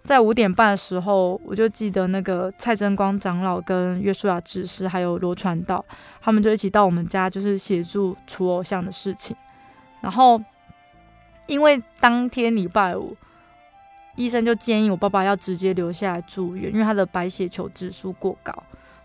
[0.02, 5.82] 在五点半的时候，我就记得那个蔡真光长老跟约书亚执事还有罗传道，
[6.20, 9.34] 他们就一起到我们家，就是协助除偶像的事情。
[10.04, 10.38] 然后，
[11.46, 13.16] 因为当天礼拜五，
[14.16, 18.52] 医生就建议我爸爸要直接留下来住院，因为他的白血球指数过高，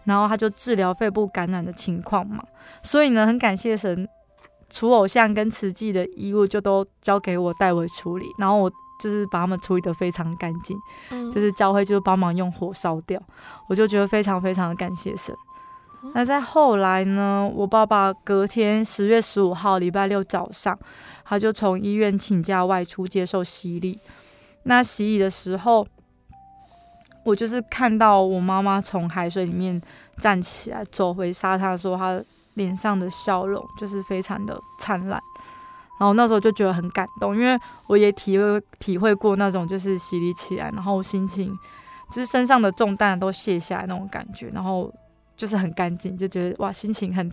[0.04, 2.44] 然后他就治疗肺部感染的情况嘛。
[2.84, 4.06] 所以呢，很感谢神，
[4.70, 8.70] 除偶像跟慈济的衣物就都交给我代为处理，然后我
[9.02, 10.78] 就是把他们处理得非常干净，
[11.32, 13.18] 就是教会就帮忙用火烧掉，
[13.70, 15.34] 我就觉得非常非常的感谢神。
[16.14, 20.78] 那在后来呢，我爸爸隔天十月十五号礼拜六早上，
[21.26, 24.00] 他就从医院请假外出接受洗礼。
[24.64, 25.86] 那洗礼的时候，
[27.24, 29.82] 我就是看到我妈妈从海水里面
[30.18, 35.22] 站起来，走回沙滩的时候，她脸上的笑容就是非常的灿烂。
[36.00, 41.54] 然后那时候就觉得很感动，因为我也体会体会过那种就是洗礼起来，然后心情
[42.10, 44.90] 就是身上的重担都卸下来那种感觉，然后。
[45.40, 47.32] 就是很干净，就觉得哇，心情很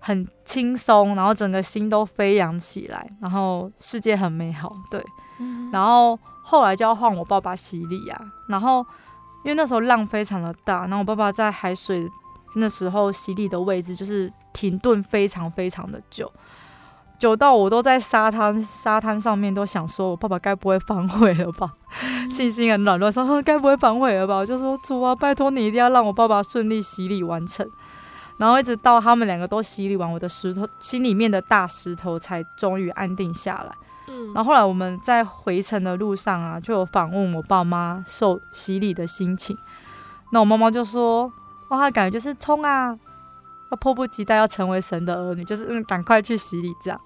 [0.00, 5.02] 很轻松，然后整个心都飞扬起来，然后世界很美好，对。
[5.38, 8.84] 嗯、然后后来就要换我爸爸洗礼啊，然后
[9.44, 12.04] 因为那时候浪非常的大，然后我爸爸在海水
[12.56, 16.30] 那时候洗礼的位置就是停顿非常非常的久。
[17.18, 21.74] 久到我都在沙滩沙滩上面都想说，我爸爸该不会反悔了吧？
[22.04, 24.36] 嗯、 信心很软弱，说 该不会反悔了吧？
[24.36, 27.68] 我就说主啊，拜托你一定要让我爸爸顺利洗礼完成。
[28.36, 33.74] 然后一直到他们两个都洗礼完，我的石头心里面的大石头才终于安定下来。
[34.06, 39.58] 嗯，然后后来我们在回程的路上啊，就有访问我爸妈受洗礼的心情。
[40.30, 41.32] 那我妈妈就说，
[41.70, 42.96] 哇，感觉就是冲啊！
[43.70, 47.00] 要迫不及待要成为神的儿女，就是嗯，赶快去洗礼这样。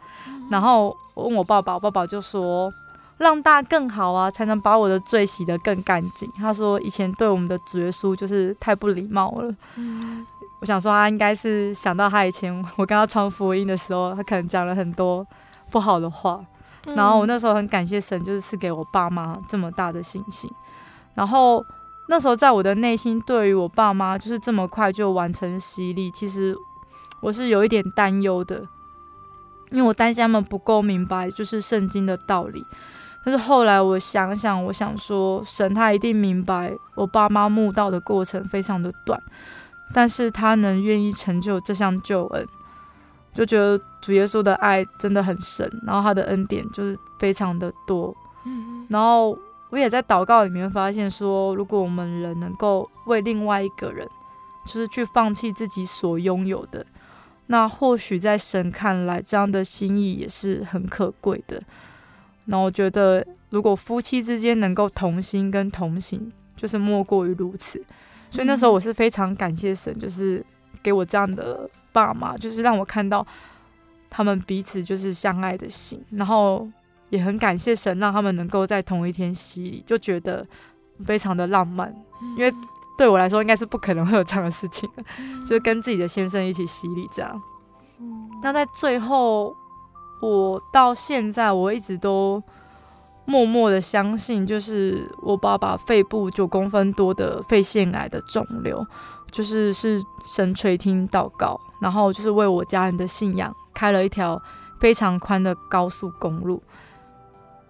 [0.50, 2.72] 然后我问我爸爸，我爸爸就说，
[3.18, 6.30] 让大更好啊，才能把我的罪洗得更干净。
[6.36, 9.54] 他说以前对我们的主耶稣就是太不礼貌了。
[9.76, 10.24] 嗯、
[10.60, 15.26] 我想说他应该是想到他以前 我跟他传福音的时候，他可能讲了很多
[15.70, 16.40] 不好的话。
[16.86, 20.50] 嗯、然后我那时候很感谢神，就是赐给我爸妈这么大的信心。
[21.14, 21.64] 然后。
[22.12, 26.54] 那时候，在我的内心，对于我爸妈就是这么快就完成洗礼，其实
[27.20, 28.62] 我是有一点担忧的，
[29.70, 32.62] 因为我担心他们不够明白就是圣经的道理。
[33.24, 39.18] 但是后来我想想，我想说，神他一定明白我爸妈慕道的过程非常的短，
[39.94, 42.46] 但是他能愿意成就这项救恩，
[43.32, 48.14] 就觉得主耶稣的爱真的很深，然后他的恩典就是非常的多，
[48.90, 49.34] 然后。
[49.72, 54.06] 我也在祷告里面发现说，如果我们人能够为另外一个人，
[54.66, 56.84] 就是去放弃自己所拥有的，
[57.46, 61.58] 那或许在神看来，这样的心意也是很可贵的。
[62.44, 67.82] 那我觉得，如果夫妻之间能够同心跟同行，就是莫过于如此。
[68.30, 70.44] 所以那时候我是非常感谢神，就是
[70.82, 73.26] 给我这样的爸妈，就是让我看到
[74.10, 76.68] 他们彼此就是相爱的心，然后。
[77.12, 80.46] 也很感谢神，让他们能够在同一天洗礼，就觉得
[81.04, 81.94] 非常的浪漫。
[82.38, 82.50] 因为
[82.96, 85.04] 对我来说，应该是不可能会有这样的事情的，
[85.46, 87.42] 就跟自己的先生一起洗礼这样。
[88.42, 89.54] 那在最后，
[90.22, 92.42] 我到现在我一直都
[93.26, 98.82] 默默的相信，就是我爸爸肺部九公分多的肺腺癌的肿瘤，
[99.30, 104.40] 就是是神垂听祷告，然后就是为我家人的信仰开了一条
[104.80, 106.62] 非常宽的高速公路。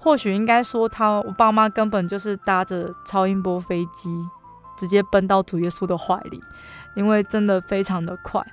[0.02, 4.10] 或许应该说，他我爸妈根本就是搭着超音波飞机，
[4.76, 6.42] 直接奔到主耶稣的怀里，
[6.94, 8.44] 因为真的非常的快。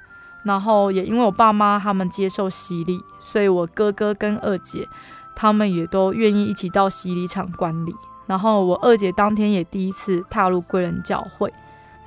[0.44, 4.88] 然后也因为我爸妈他们接受洗礼，所以我哥哥跟二姐
[5.36, 7.96] 他们也都愿意一起到洗礼场观礼。
[8.28, 11.52] 然后我二姐当天也第一次踏入贵人教会，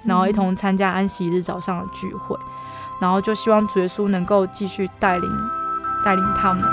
[0.04, 2.38] 然后一同参加安息日早上的聚会，
[3.00, 5.28] 然后就希望主耶稣能够继续带领
[6.04, 6.64] 带领他们。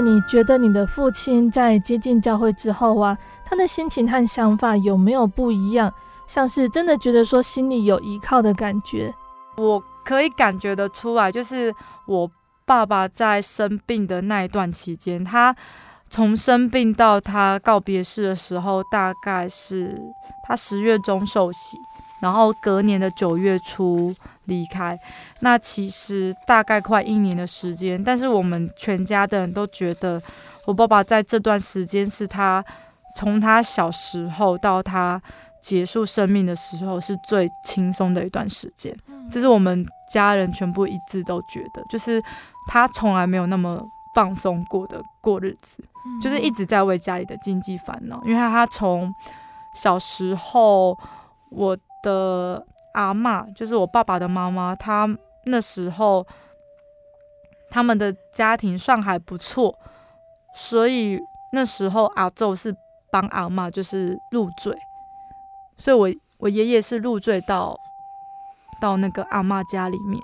[0.00, 5.92] 你觉得你的父亲在接近教会之后啊，他的心情和想法有没有不一样？
[6.26, 9.12] 像是真的觉得说心里有依靠的感觉？
[9.56, 11.74] 我可以感觉得出来，就是
[12.06, 12.30] 我
[12.64, 15.54] 爸爸在生病的那一段期间，他
[16.08, 20.00] 从生病到他告别式的时候，大概是
[20.46, 21.76] 他十月中受洗，
[22.22, 24.14] 然后隔年的九月初
[24.50, 24.98] 离开。
[25.38, 30.20] 那其实大概快一年的时间，但是我们全家的人都觉得，
[30.66, 32.62] 我爸爸在这段时间是他
[33.16, 35.22] 从他小时候到他
[35.62, 38.94] 结束生命的时候是最轻松的一段时间。
[39.30, 42.20] 这是我们家人全部一致都觉得，就是
[42.66, 43.80] 他从来没有那么
[44.14, 45.84] 放松过的过日子，
[46.20, 48.20] 就是一直在为家里的经济烦恼。
[48.24, 49.14] 因为他从
[49.74, 50.98] 小时候，
[51.50, 55.08] 我的阿嬷就是我爸爸的妈妈，她。
[55.44, 56.26] 那时候，
[57.70, 59.74] 他们的家庭算还不错，
[60.54, 61.18] 所以
[61.52, 62.76] 那时候阿昼是
[63.10, 64.76] 帮阿嬷就是入赘，
[65.78, 67.74] 所以我我爷爷是入赘到
[68.82, 70.22] 到那个阿嬷家里面。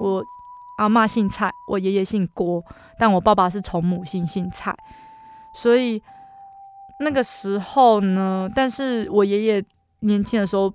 [0.00, 0.24] 我
[0.78, 2.64] 阿嬷姓蔡，我爷爷姓郭，
[2.98, 4.74] 但我爸爸是从母姓姓蔡，
[5.52, 6.02] 所以
[7.00, 9.64] 那个时候呢，但是我爷爷
[10.00, 10.72] 年轻的时候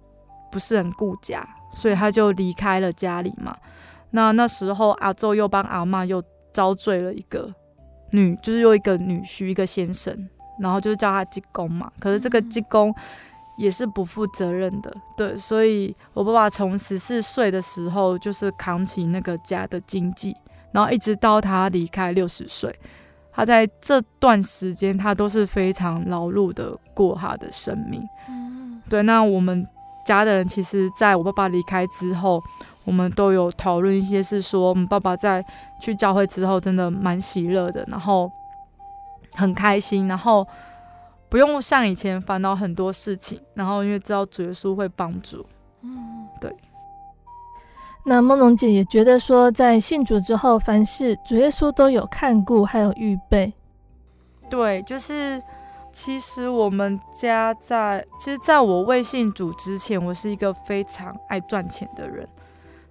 [0.51, 3.55] 不是很顾家，所以他就离开了家里嘛。
[4.11, 7.53] 那那时候阿祖又帮阿嬷又遭罪了一个
[8.11, 10.27] 女，就是又一个女婿，一个先生，
[10.59, 11.91] 然后就叫他济公嘛。
[11.99, 12.93] 可是这个济公
[13.57, 20.35] 也是不负责任的，对，所以我爸爸从十四岁的时候就是扛起那个家的经济，
[20.71, 22.73] 然后一直到他离开六十岁，
[23.31, 28.01] 他在这段时间他都是非常劳碌的过他的生命。
[28.89, 29.67] 对，那我们
[30.18, 32.41] 家的人其实在我爸爸离开之后。
[32.86, 35.45] 我们都有讨论一些，是说我们爸爸在
[35.80, 38.32] 去教会之后，真的蛮喜乐的，然后
[39.36, 40.47] 很开心，然后
[41.28, 45.45] 不用像以前烦恼很多事情，然后因为知道主耶稣会帮助，
[45.82, 46.51] 嗯，对。
[48.05, 53.53] 那梦龙姐也觉得说，在信主之后，凡事主耶稣都有看顾，还有预备。
[54.49, 55.39] 对，就是
[56.01, 62.25] 其实我们家在，其实在我未信主之前，我是一个非常爱赚钱的人。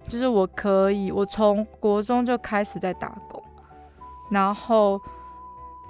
[0.07, 3.41] 就是我可以，我从国中就开始在打工，
[4.29, 5.01] 然后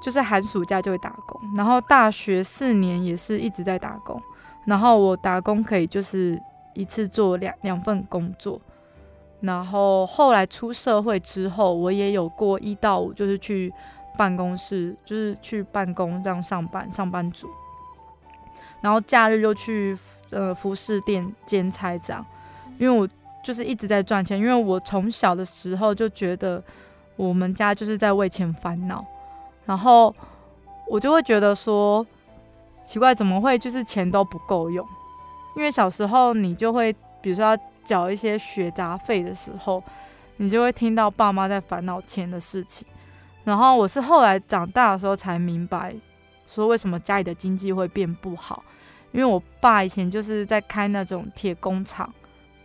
[0.01, 4.21] 就是寒暑假就会打工，然后大学四年也是一直在打工，
[4.65, 6.41] 然后我打工可以就是
[6.73, 8.61] 一次做两两份工作，
[9.41, 13.73] 然后后来出社会之后，我也有过一到五就是去
[14.19, 17.47] 办公室，就是去办公这样上班，上班族，
[18.81, 19.97] 然后假日就去
[20.31, 22.25] 呃服饰店兼差这样，
[22.77, 23.07] 因为我。
[23.41, 26.61] 就是一直在赚钱，因为我从小的时候就觉得
[27.15, 29.03] 我们家就是在为钱烦恼，
[29.65, 30.13] 然后
[30.85, 32.05] 我就会觉得说
[32.85, 34.85] 奇怪，怎么会就是钱都不够用？
[35.55, 39.81] 因为小时候你就会，比如说要缴一些学杂费的时候，
[40.35, 42.85] 你就会听到爸妈在烦恼钱的事情。
[43.43, 45.95] 然后我是后来长大的时候才明白，
[46.47, 48.63] 说为什么家里的经济会变不好，
[49.11, 52.13] 因为我爸以前就是在开那种铁工厂。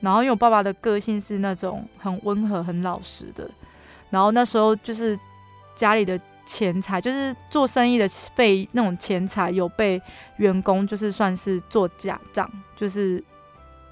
[0.00, 3.50] 然后，因为我爸爸的个性是那种很温和、很老实的。
[4.10, 5.18] 然后那时候就是
[5.74, 9.98] 家里的钱财，就是做生意的费那种钱财，有被
[10.36, 12.46] 员工就是算是做假账，
[12.76, 13.22] 就是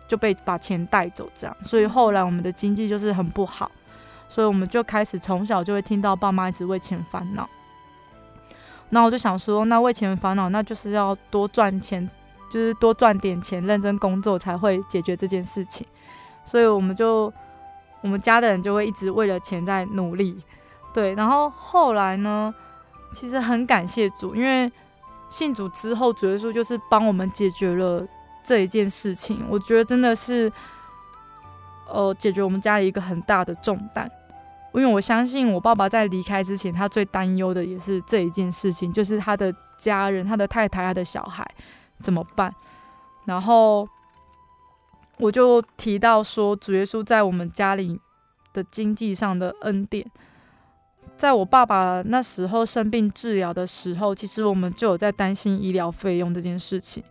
[0.06, 1.56] 就被把钱带走这样。
[1.64, 3.72] 所以后来我们的经济就是很不好，
[4.32, 7.46] 所以我们就开始从小就会听到爸妈一直为钱烦恼。
[8.88, 12.08] 那我就想说，那为钱烦恼，那就是要多赚钱。
[12.50, 15.86] 就是多赚点钱，认真工作才会解决这件事情，
[16.44, 17.32] 所以我们就
[18.02, 20.38] 我们家的人就会一直为了钱在努力，
[20.92, 21.14] 对。
[21.14, 22.54] 然后后来呢，
[23.10, 24.70] 其实很感谢主，因为
[25.30, 28.06] 信主之后，主耶稣就是帮我们解决了
[28.44, 29.42] 这一件事情。
[29.48, 30.52] 我觉得真的是，
[31.88, 34.10] 呃，解决我们家里一个很大的重担。
[34.74, 41.46] 因为我相信我爸爸在离开之前，他最担忧的也是这一件事情，就是他的家人、他的太太、他的小孩。
[42.00, 42.52] 怎么办？
[43.26, 43.86] 然后
[45.18, 48.00] 我就提到说，主耶稣在我们家里
[48.52, 50.04] 的经济上的恩典，
[51.16, 57.04] 在我爸爸那时候生病治疗的时候，其实我们就有在担心医疗费用这件事情。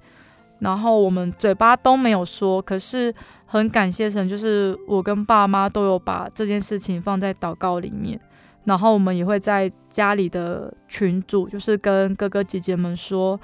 [0.60, 3.16] 然后我们嘴巴都没有说，可是
[3.52, 8.18] 很感谢神，就是我跟爸妈都有把这件事情放在祷告里面。
[8.64, 13.38] 然后我们也会在家里的群组，就是跟哥哥姐姐们说，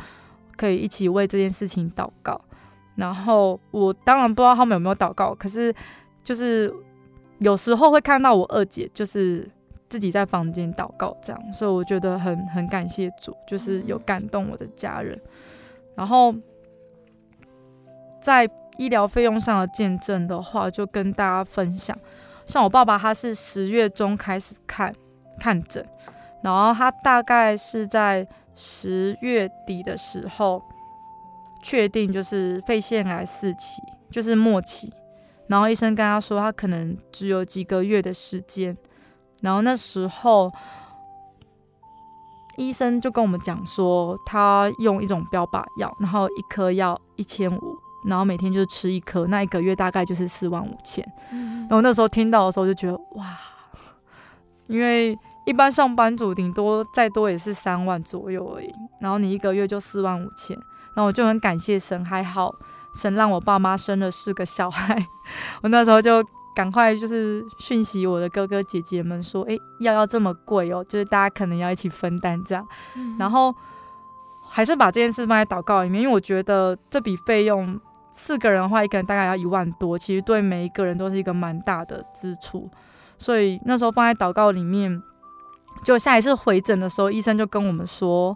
[0.55, 2.39] 可以一起为这件事情祷告。
[2.95, 5.75] 然后我当然不知道他们有没有祷告，可是
[6.23, 6.73] 就是
[7.39, 9.45] 有时候会看到我二姐就是
[9.89, 15.19] 自己在房间祷告这样，所以我觉得很很感谢主，就是有感动我的家人。
[15.95, 16.33] 然后。
[18.19, 21.97] 在医疗费用上的见证的话，就跟大家分享。
[22.45, 24.93] 像我爸爸，他是十月中开始看
[25.39, 25.85] 看诊，
[26.41, 30.63] 然后他大概是在十月底的时候
[31.61, 34.91] 确定就是肺腺癌四期，就是末期。
[35.47, 38.75] 然后医生跟他说，他可能只有几个月的时间。
[39.41, 40.51] 然后那时候
[42.57, 47.76] 医生就跟我们讲说，他用一种标靶药，然后一颗要一千五。
[48.05, 51.05] 然后每天就吃一颗，那一个月大概就是四万五千。
[51.31, 53.37] 然后那时候听到的时候就觉得哇，
[54.67, 60.55] 因为一般上班族顶多再多也是三万左右而已，然后你一个月就四万五千，
[60.93, 62.53] 然后我就很感谢神，还好
[62.93, 65.05] 神让我爸妈生了四个小孩。
[65.63, 66.23] 我那时候就
[66.55, 72.65] 赶快就是讯息我的哥哥姐姐们说，哎，药要这么贵哦，就是大家可能要一起分担这样。
[73.19, 73.53] 然后
[74.41, 77.79] 还是把这件事放在祷告里面，因为我觉得这笔费用。
[78.19, 82.67] 四个人的话，一个人大概要一万多，其实对每一个人都是一个蛮大的支出，
[83.19, 85.01] 所以那时候放在祷告里面。
[85.83, 88.35] 就下一次回诊的时候，医生就跟我们说：“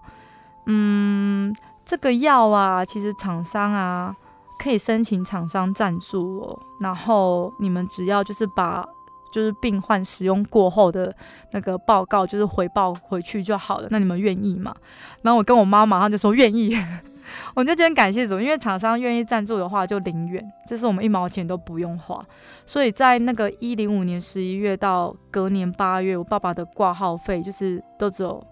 [0.67, 1.51] 嗯，
[1.83, 4.15] 这个药啊，其实厂商啊
[4.59, 8.85] 可以申请厂商赞助哦，然后你们只要就是把
[9.33, 11.11] 就是病患使用过后的
[11.51, 13.87] 那个报告就是回报回去就好了。
[13.89, 14.75] 那你们愿意吗？”
[15.23, 16.77] 然后我跟我妈马上就说愿意。
[17.55, 22.23] 我就觉得很感谢主，因为厂商愿意赞助的话就零元，就是我们一毛钱都不用花。
[22.65, 28.43] 所以在那个一零五年十一月到隔年八月，我爸爸的挂号费就是都只有，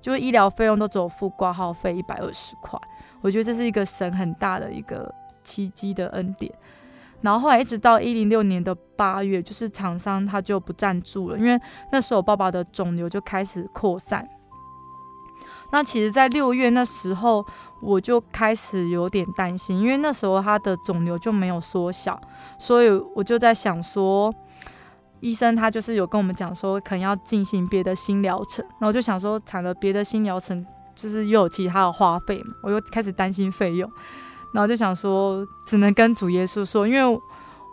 [0.00, 2.78] 就是医疗费用都只有付挂号费一百二十块。
[3.20, 5.12] 我觉得这是一个神很大的一个
[5.42, 6.52] 奇迹的恩典。
[7.20, 11.58] 然后后来一直到一零六年的八月，就是厂商他就不赞助了，因为
[11.90, 14.28] 那时候我爸爸的肿瘤就开始扩散。
[15.74, 17.44] 那其实，在六月那时候，
[17.82, 22.16] 我就开始有点担心，因为那时候他的肿瘤就没有缩小，
[22.60, 24.32] 所以我就在想说，
[25.18, 28.64] 医生他就是有跟我们讲说，可能要进行别的新疗程。
[28.78, 30.64] 然后我就想说，产了别的新疗程，
[30.94, 33.90] 就是又有其他的花费嘛，我又开始担心费用，
[34.52, 37.20] 然后就想说，只能跟主耶稣说，因为。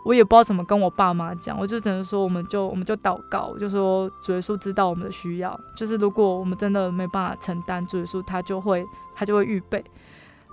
[0.04, 8.84] 我也不知道怎么跟我爸妈讲，我就只能说，我们就我们就祷告，就说主耶稣知道我们的需要，就是如果我们真的没办法承担，主耶稣他就会
[9.14, 9.78] 他就会预备，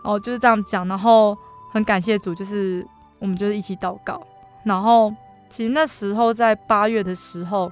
[0.04, 1.36] 然后就是这样讲，然后
[1.72, 2.86] 很感谢主，就是
[3.18, 4.22] 我们就是一起祷告，
[4.64, 5.12] 然后
[5.50, 7.72] 其实那时候在八月的时候，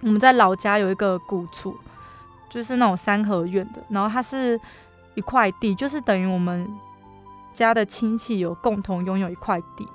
[0.00, 1.74] 我们在老家有一个古厝，
[2.48, 4.58] 就是那种三合院的，然后它是
[5.14, 6.66] 一块地，就是等于我们
[7.52, 9.86] 家的亲戚有共同拥有一块地。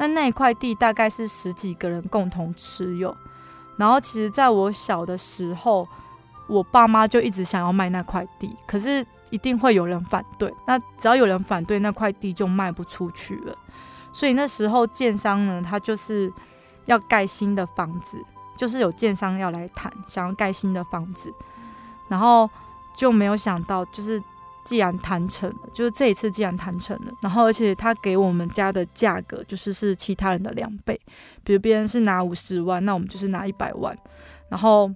[0.00, 3.14] 那那一块地大概是十几个人共同持有，
[3.76, 5.86] 然后其实在我小的时候，
[6.46, 10.50] 我爸妈就一直想要卖那块地，可是一定会有人反对。
[10.66, 13.54] 那只要有人反对，那块地就卖不出去了。
[14.10, 16.32] 所以那时候建商呢，他就是
[16.86, 18.18] 要盖新的房子，
[18.56, 21.30] 就是有建商要来谈，想要盖新的房子，
[22.08, 22.48] 然后
[22.94, 24.22] 就没有想到就是。
[24.70, 30.96] 既然谈成了，就是这一次既然谈成了，然后而且他给我们家的价格就是是其他人的两倍，
[31.42, 33.98] 比如别人是拿五十万，那我们就是拿一百万。
[34.48, 34.88] 然后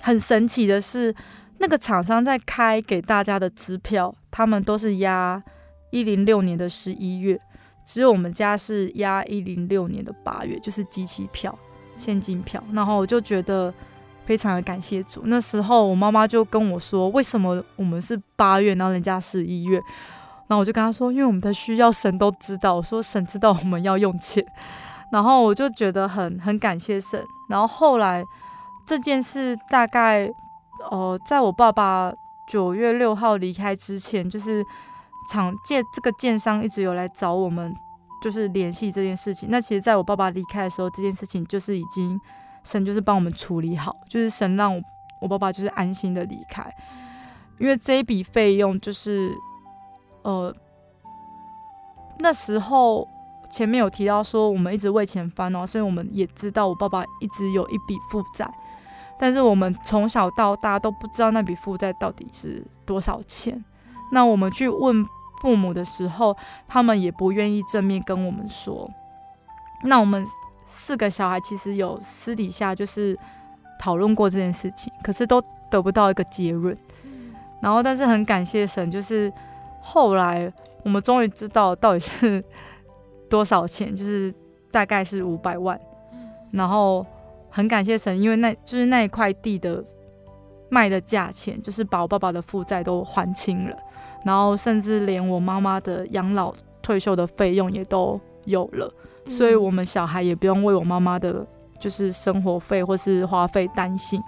[0.00, 1.14] 很神奇的是，
[1.58, 5.42] 那个厂商在开给大家的支票，他们都是压
[5.90, 7.38] 一零六年的十一月，
[7.84, 11.58] 只有我们家是压一零六年的八月，就是机器票、
[11.98, 12.64] 现金票。
[12.72, 13.70] 然后我就觉得。
[14.24, 15.22] 非常的感谢主。
[15.24, 19.76] 那时候我妈妈就跟我说：“为什么我们是八月，然后人家是一月？”
[20.48, 24.44] 然后我就跟她说：“因为我们的需要神都知道。”我说：“神知道我们要用钱。”
[25.10, 27.22] 然后我就觉得很很感谢神。
[27.48, 28.24] 然后后来
[28.86, 30.30] 这件事大概
[30.90, 32.12] 呃，在我爸爸
[32.48, 34.64] 九月六号离开之前，就是
[35.30, 37.74] 厂建这个建商一直有来找我们，
[38.22, 39.48] 就是联系这件事情。
[39.50, 42.20] 那其实在我爸爸离开的时候，这件事情就是已经。
[42.64, 44.82] 神就是帮我们处理好，就是神让我
[45.20, 46.68] 我爸爸就是安心的离开，
[47.58, 49.32] 因为这一笔费用就是，
[50.22, 50.54] 呃，
[52.18, 53.06] 那时候
[53.50, 58.48] 前面有提到说我们一直为钱烦恼，所以我们也知道我爸爸一直有一笔负债，
[59.18, 63.64] 但是我们从小到大都不知道那笔负债到底是多少钱。
[64.10, 65.06] 那我们去问
[65.40, 66.36] 父母的时候，
[66.68, 68.90] 他们也不愿意正面跟我们说。
[69.84, 70.24] 那我们
[70.72, 73.16] 四个小孩其实有私底下就是
[73.78, 76.76] 讨论过这件事情，可是都得不到一个结论。
[77.60, 79.32] 然后，但是很感谢神，就是
[79.80, 80.52] 后来
[80.82, 82.42] 我们终于知道到底是
[83.30, 84.34] 多少钱，就是
[84.70, 85.78] 大概是五百万。
[86.50, 87.06] 然后
[87.50, 89.84] 很感谢神，因为那就是那一块地的
[90.70, 93.76] 卖的价钱，就是把我爸爸的负债都还清了。
[94.24, 98.92] 然后甚至连我妈妈的养老退休的费用也都有了，
[99.28, 101.46] 所以我们小孩也不用为我妈妈的
[101.78, 104.22] 就是生活费或是花费担心。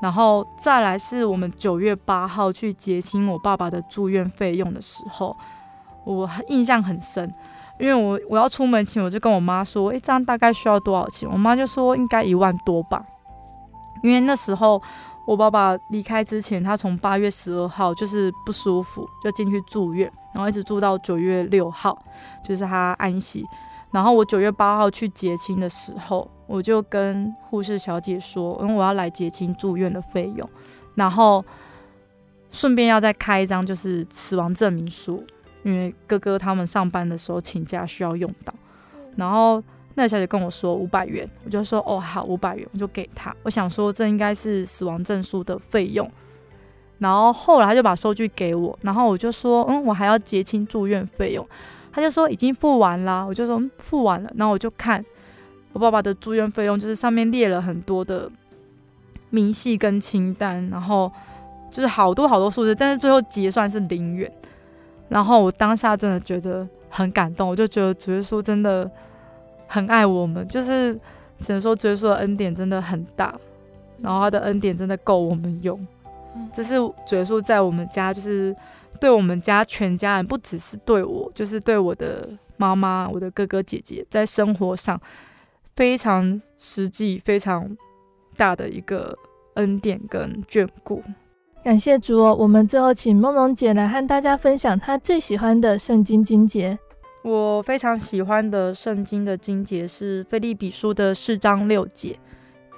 [0.00, 5.36] 然后再来是我们九月八号去结清我爸爸的住院费用的时候，
[6.04, 7.32] 我印象很深，
[7.80, 11.28] 因为我我要出门前我就跟我妈说，诶，这样大概需要多少钱？
[11.30, 13.04] 我妈就说应该一万多吧，
[14.02, 14.82] 因为那时候。
[15.28, 21.98] 我爸爸离开之前，他从八月十二号就是不舒服，就进去住院，然后一直住到九月六号，
[22.42, 23.44] 就是他安息。
[23.90, 30.48] 然后我九月八号去结清的时候，我就跟护士小姐说，因为我要来结清住院的费用，
[30.94, 31.44] 然后
[32.50, 35.24] 顺便要再开一张就是死亡证明书，
[35.62, 38.54] 因为哥哥他们上班的时候请假需要用到，
[39.16, 39.62] 然后。
[39.94, 43.34] 那小姐跟我说五百元，我就说哦好，五百元我就给她。
[43.42, 46.08] 我想说这应该是死亡证书的费用，
[46.98, 51.44] 然后后来他就把收据给我，然后我就说嗯，我还要结清住院费用，
[51.92, 55.04] 他就说已经付完了，我就说嗯，付完了，然后我就看
[55.72, 58.30] 我爸爸的住院费用，就是上面列了很多的
[59.30, 61.10] 明细跟清单，然后
[61.70, 64.30] 就是好多好多数字，但是最后结算是零元，
[65.08, 68.90] 然后我当下真的觉得很感动，我就觉得主耶稣真的。
[69.70, 70.94] 很爱我们，就是
[71.40, 73.34] 只能说，主耶稣的恩典真的很大，
[74.00, 75.78] 然后他的恩典真的够我们用。
[76.50, 76.76] 这是
[77.06, 78.56] 主耶稣在我们家，就是
[79.00, 85.00] 对我们家全家人，不只是对我，就是对我的妈妈、我的哥哥姐姐，在生活上
[85.76, 87.76] 非常实际、非常
[88.36, 89.16] 大的一个
[89.54, 91.02] 恩典跟眷顾。
[91.62, 92.34] 感谢主哦！
[92.38, 96.78] 我们最后请梦蓉姐来和大家分享她最喜欢的圣经经节。
[97.22, 102.16] 我非常喜欢的圣经的经节是菲利比书的四章六节，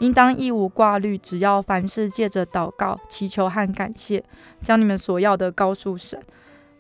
[0.01, 4.23] 应当一无挂虑，只要凡事借着祷告、祈求和感谢，
[4.63, 6.21] 将你们所要的告诉神。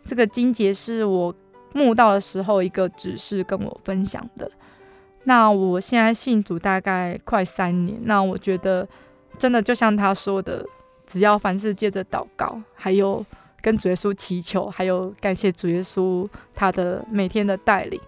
[0.04, 1.34] 这个经节是我
[1.72, 4.50] 慕道的时候一个指示跟我分享的。
[5.24, 8.86] 那我现在信主大概快三年，那我觉得
[9.38, 10.66] 真的就像他说的，
[11.06, 13.24] 只要凡事借着祷告，还有。
[13.62, 18.00] 跟主耶稣祈求，还有感谢主耶稣他的每天的带领，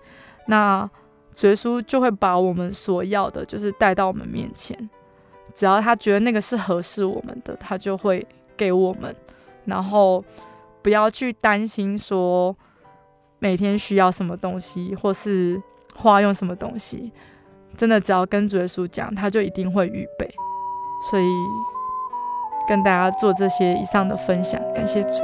[0.46, 0.90] 那
[1.34, 4.88] 主耶稣就会把我们所要的，就是带到我们面前。
[5.54, 8.26] 只要他觉得那个是合适我们的，他就会
[8.56, 9.14] 给我们。
[9.64, 10.24] 然后
[10.82, 12.56] 不要去担心说
[13.38, 15.60] 每天需要什么东西，或是
[15.94, 17.12] 花用什么东西。
[17.76, 20.28] 真的，只要跟主耶稣讲，他就一定会预备。
[21.10, 21.24] 所以
[22.68, 25.22] 跟大家做这些以上的分享，感谢主。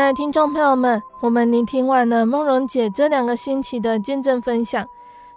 [0.00, 4.88] 亲爱的听众朋友们，我们聆听完了梦蓉姐这两个星期的见证分享，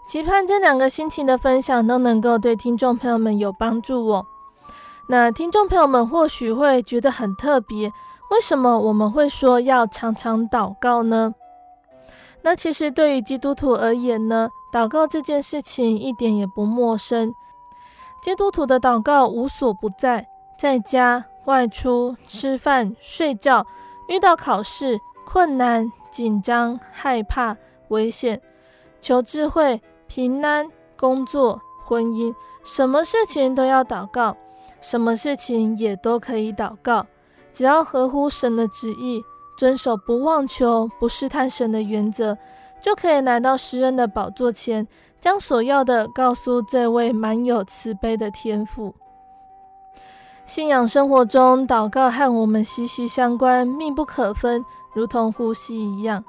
[0.07, 4.25] 期盼这两个星期的分享都能够对听众朋友们有帮助哦。
[5.09, 7.91] 那听众朋友们或许会觉得很特别，
[8.31, 11.35] 为什么我们会说要常常祷告呢？
[12.43, 17.33] 那其实对于基督徒而言呢，祷告这件事情一点也不陌生。
[18.21, 20.25] 基督徒的祷告无所不在，
[20.57, 23.67] 在家、外出、吃饭、睡觉。
[24.07, 27.55] 遇到考试、困难、紧张、害怕、
[27.89, 28.41] 危险，
[28.99, 32.33] 求智慧、平安、工作、婚姻，
[32.63, 34.35] 什么事情都要祷告，
[34.81, 37.05] 什么事情也都可以祷告，
[37.51, 39.23] 只要合乎神的旨意，
[39.57, 42.37] 遵守不妄求、不试探神的原则，
[42.81, 44.87] 就可以来到诗恩的宝座前，
[45.21, 48.93] 将所要的告诉这位满有慈悲的天父。
[50.45, 56.23] 信仰生活中，祷告和我们息息相关，密不可分，如同呼吸一样。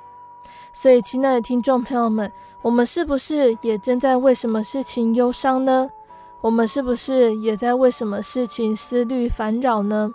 [0.72, 2.30] 所以，亲爱的听众朋友们，
[2.62, 5.90] 我们是不是也正在为什么事情忧伤呢？
[6.40, 10.12] 我们是不是也在为什么事情思虑烦扰呢？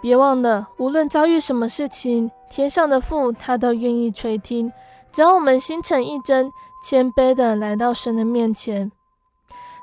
[0.00, 4.72] 别忘了，无论遭遇什么事情，天上的父他都愿意垂听，
[5.12, 6.50] 只要我们心诚意真、
[6.82, 8.90] 谦卑的来到神的面前。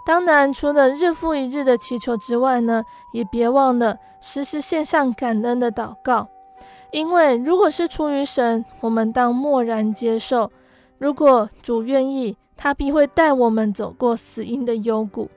[0.05, 6.27] 当然，除了日复一日的祈求之外呢，也别忘了时时献上感恩的祷告。
[6.91, 10.49] 因为如果是出于神，我们当默然接受；
[10.99, 15.29] 如果主愿意，他必会带我们走过死荫的幽谷。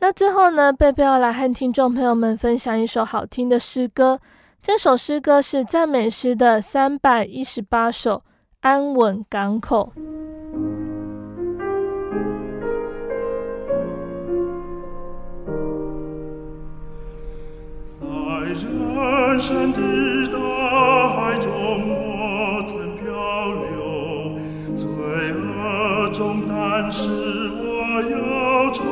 [0.00, 4.18] 那最后呢，贝贝要来和听众朋友们分享一首好听的诗歌。
[4.60, 8.16] 这首诗歌是赞美诗的三百一十八首，
[8.60, 9.92] 《安稳港口》。
[19.40, 19.78] 深的
[20.32, 20.38] 大
[21.08, 23.04] 海中，我曾漂
[23.52, 24.38] 流，
[24.76, 24.86] 罪
[25.34, 27.02] 恶中，但是
[27.60, 27.62] 我
[28.10, 28.16] 忧
[28.72, 28.82] 愁。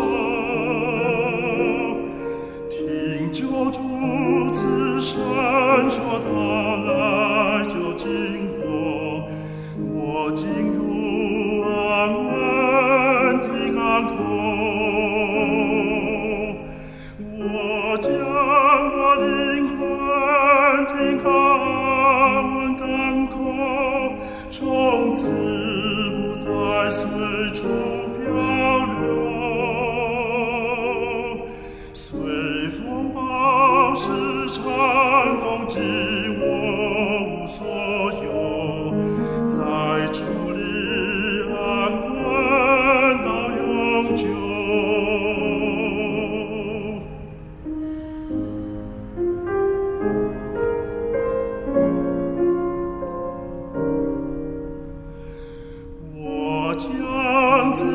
[2.69, 3.41] 听救
[3.71, 3.81] 主
[4.53, 5.11] 此声
[5.89, 6.31] 说到
[6.87, 6.93] 来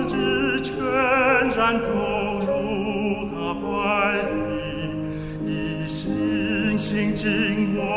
[0.08, 0.74] 只全
[1.56, 1.88] 然投
[2.40, 3.62] 入他怀
[5.46, 5.88] 里，
[6.78, 7.26] 心静
[7.74, 7.97] 默。